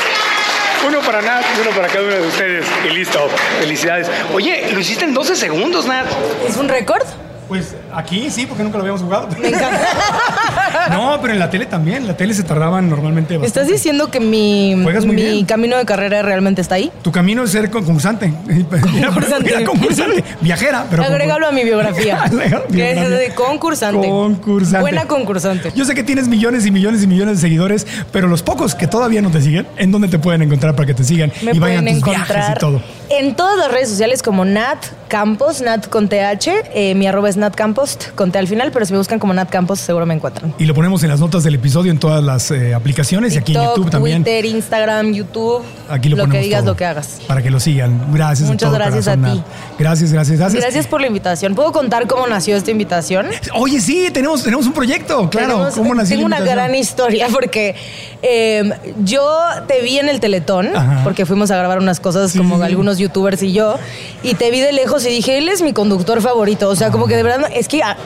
[0.87, 2.67] Uno para Nat y uno para cada uno de ustedes.
[2.85, 3.29] Y listo.
[3.61, 4.11] Felicidades.
[4.35, 6.07] Oye, lo hiciste en 12 segundos, Nat.
[6.47, 7.03] ¿Es un récord?
[7.49, 9.29] Pues aquí sí, porque nunca lo habíamos jugado.
[9.39, 9.81] Me encanta.
[10.91, 12.07] No, pero en la tele también.
[12.07, 13.47] La tele se tardaban normalmente bastante.
[13.47, 15.45] ¿Estás diciendo que mi, mi bien.
[15.47, 16.91] camino de carrera realmente está ahí?
[17.03, 18.33] Tu camino es ser concursante.
[19.05, 19.51] Concursante.
[19.51, 20.25] Era concursante.
[20.41, 21.05] Viajera, pero.
[21.05, 22.25] Agrégalo a mi biografía.
[22.73, 24.09] Que es de concursante.
[24.09, 24.81] Concursante.
[24.81, 25.73] Buena concursante.
[25.75, 28.87] Yo sé que tienes millones y millones y millones de seguidores, pero los pocos que
[28.87, 31.59] todavía no te siguen, ¿en dónde te pueden encontrar para que te sigan Me y
[31.59, 32.83] vayan a tus viajes y todo?
[33.11, 36.49] en todas las redes sociales como Nat Campos, Nat con TH.
[36.75, 39.35] eh, mi arroba es Nat Campos, con T al final, pero si me buscan como
[39.35, 40.55] Nat Campos seguro me encuentran.
[40.63, 43.53] Y lo ponemos en las notas del episodio en todas las eh, aplicaciones y aquí
[43.53, 44.23] en YouTube también.
[44.23, 45.65] Twitter, Instagram, YouTube.
[45.91, 47.21] Aquí lo, que ponemos digas, todo lo que hagas.
[47.27, 48.01] Para que lo sigan.
[48.15, 48.49] Gracias.
[48.49, 49.43] Muchas gracias corazón, a ti.
[49.77, 50.63] Gracias, gracias, gracias.
[50.63, 51.57] Gracias por la invitación.
[51.57, 53.27] ¿Puedo contar cómo nació esta invitación?
[53.57, 55.49] Oye, sí, tenemos, tenemos un proyecto, claro.
[55.49, 57.75] Tenemos- ¿Cómo nació tengo la una gran historia porque
[58.23, 58.71] eh,
[59.03, 59.37] yo
[59.67, 61.01] te vi en el Teletón, Ajá.
[61.03, 62.63] porque fuimos a grabar unas cosas como sí.
[62.63, 63.81] algunos youtubers y yo,
[64.23, 66.69] y te vi de lejos y dije, él es mi conductor favorito.
[66.69, 67.97] O sea, como que de verdad, es que ah,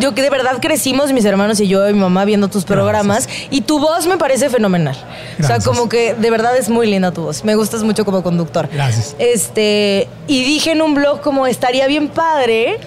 [0.00, 3.62] yo que de verdad crecimos, mis hermanos y yo mi mamá viendo tus programas, y
[3.62, 4.96] tu voz me parece fenomenal.
[5.40, 7.44] O sea, como que de verdad es muy linda tu voz.
[7.44, 8.68] Me gustas mucho como conductor.
[8.72, 9.14] Gracias.
[9.18, 12.78] Este, y dije en un blog como estaría bien padre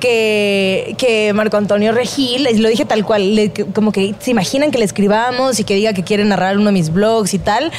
[0.00, 4.78] que, que Marco Antonio Regil, lo dije tal cual, le- como que se imaginan que
[4.78, 7.70] le escribamos y que diga que quiere narrar uno de mis blogs y tal.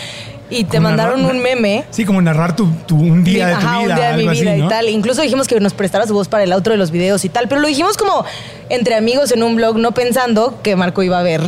[0.50, 1.86] Y te mandaron narrar- un meme.
[1.90, 3.90] Sí, como narrar tu, tu- un día de tu Ajá, vida.
[3.94, 4.66] un día de mi así, vida ¿no?
[4.66, 4.90] y tal.
[4.90, 7.48] Incluso dijimos que nos prestara su voz para el outro de los videos y tal.
[7.48, 8.26] Pero lo dijimos como
[8.70, 11.42] entre amigos en un blog, no pensando que Marco iba a ver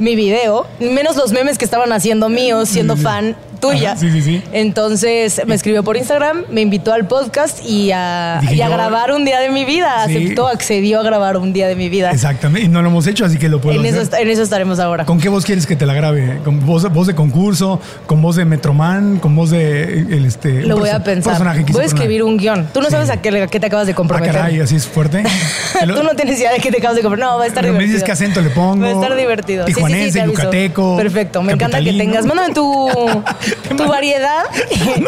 [0.00, 3.90] mi video, menos los memes que estaban haciendo míos, siendo fan tuya.
[3.92, 4.42] Ajá, sí, sí, sí.
[4.52, 9.38] Entonces me escribió por Instagram, me invitó al podcast y a, y grabar un día
[9.40, 10.06] de mi vida.
[10.06, 10.16] Sí.
[10.16, 12.10] Aceptó, accedió a grabar un día de mi vida.
[12.10, 12.64] Exactamente.
[12.66, 14.14] Y no lo hemos hecho, así que lo puedo En eso, hacer.
[14.14, 15.04] est- en eso estaremos ahora.
[15.04, 16.40] ¿Con qué voz quieres que te la grabe?
[16.42, 17.78] ¿Con voz, voz de concurso?
[18.06, 19.18] ¿Con voz de Metroman?
[19.18, 21.32] ¿Con voz de el, este, Lo voy a pensar.
[21.34, 22.68] personaje que Voy a escribir un guion.
[22.72, 22.92] Tú no Sí.
[22.92, 24.34] sabes a qué, a qué te acabas de Ah, comprometer.
[24.34, 25.22] caray, así es fuerte.
[25.86, 27.30] Tú no tienes idea de qué te acabas de comprometer.
[27.30, 27.94] No, va a estar Pero me divertido.
[27.96, 28.80] dices qué acento le pongo.
[28.84, 29.66] Va a estar divertido.
[29.66, 30.96] Sí, Tijuanense, yucateco.
[30.96, 32.24] Perfecto, me encanta que tengas.
[32.26, 32.88] Mándame tu,
[33.76, 34.44] tu variedad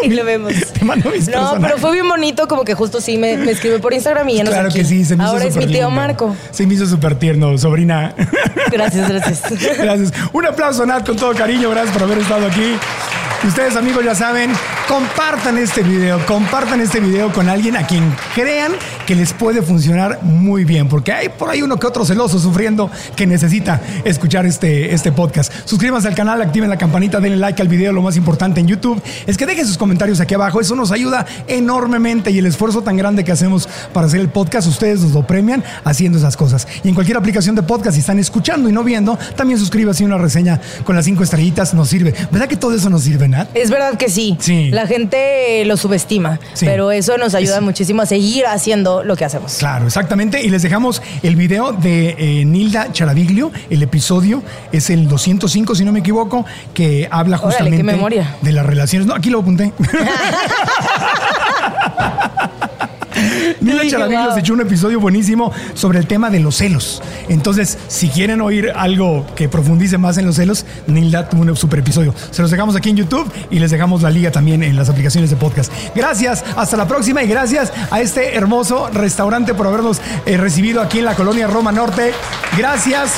[0.02, 0.52] y lo vemos.
[0.72, 1.60] Te mando mis No, personajes.
[1.62, 4.44] pero fue bien bonito, como que justo sí me, me escribió por Instagram y ya
[4.44, 4.86] no sé Claro que quién.
[4.86, 5.90] sí, se me hizo Ahora es mi tío lindo.
[5.90, 6.36] Marco.
[6.50, 8.14] Se me hizo súper tierno, sobrina.
[8.70, 9.42] Gracias, gracias.
[9.78, 10.12] Gracias.
[10.32, 11.68] Un aplauso, Nat, con todo cariño.
[11.70, 12.76] Gracias por haber estado aquí.
[13.44, 14.52] Y Ustedes, amigos, ya saben,
[14.88, 18.72] compartan este video, compartan este video con alguien a quien crean
[19.06, 22.90] que les puede funcionar muy bien, porque hay por ahí uno que otro celoso sufriendo
[23.16, 25.52] que necesita escuchar este, este podcast.
[25.64, 27.92] Suscríbanse al canal, activen la campanita, denle like al video.
[27.92, 30.60] Lo más importante en YouTube es que dejen sus comentarios aquí abajo.
[30.60, 34.68] Eso nos ayuda enormemente y el esfuerzo tan grande que hacemos para hacer el podcast,
[34.68, 36.66] ustedes nos lo premian haciendo esas cosas.
[36.84, 40.06] Y en cualquier aplicación de podcast, si están escuchando y no viendo, también suscríbase y
[40.06, 42.14] una reseña con las cinco estrellitas nos sirve.
[42.30, 43.48] ¿Verdad que todo eso nos sirve, Nat?
[43.54, 44.36] Es verdad que sí.
[44.40, 44.70] Sí.
[44.70, 46.66] La gente lo subestima, Sí.
[46.66, 49.54] pero eso nos ayuda muchísimo a seguir haciendo lo que hacemos.
[49.54, 50.42] Claro, exactamente.
[50.42, 53.50] Y les dejamos el video de eh, Nilda Charaviglio.
[53.70, 57.82] El episodio es el 205, si no me equivoco, que habla justamente
[58.42, 59.08] de las relaciones.
[59.08, 59.72] No, aquí lo apunté.
[63.60, 64.34] Nilda Dije, Charaviglio wow.
[64.34, 67.02] se echó un episodio buenísimo sobre el tema de los celos.
[67.28, 71.80] Entonces, si quieren oír algo que profundice más en los celos, Nilda tuvo un super
[71.80, 72.14] episodio.
[72.30, 75.30] Se los dejamos aquí en YouTube y les dejamos la liga también en las aplicaciones
[75.30, 75.72] de podcast.
[75.94, 80.98] Gracias, hasta la próxima y gracias a este hermoso restaurante por habernos eh, recibido aquí
[81.00, 82.12] en la colonia Roma Norte.
[82.56, 83.12] Gracias,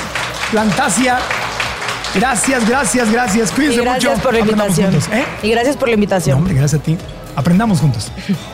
[0.51, 1.19] Plantasia.
[2.15, 3.51] Gracias, gracias, gracias.
[3.51, 4.23] Y Cuídense gracias mucho.
[4.23, 4.93] por la invitación.
[4.93, 5.25] juntos, ¿eh?
[5.43, 6.35] Y gracias por la invitación.
[6.35, 6.97] No, hombre, gracias a ti.
[7.35, 8.13] Aprendamos juntos.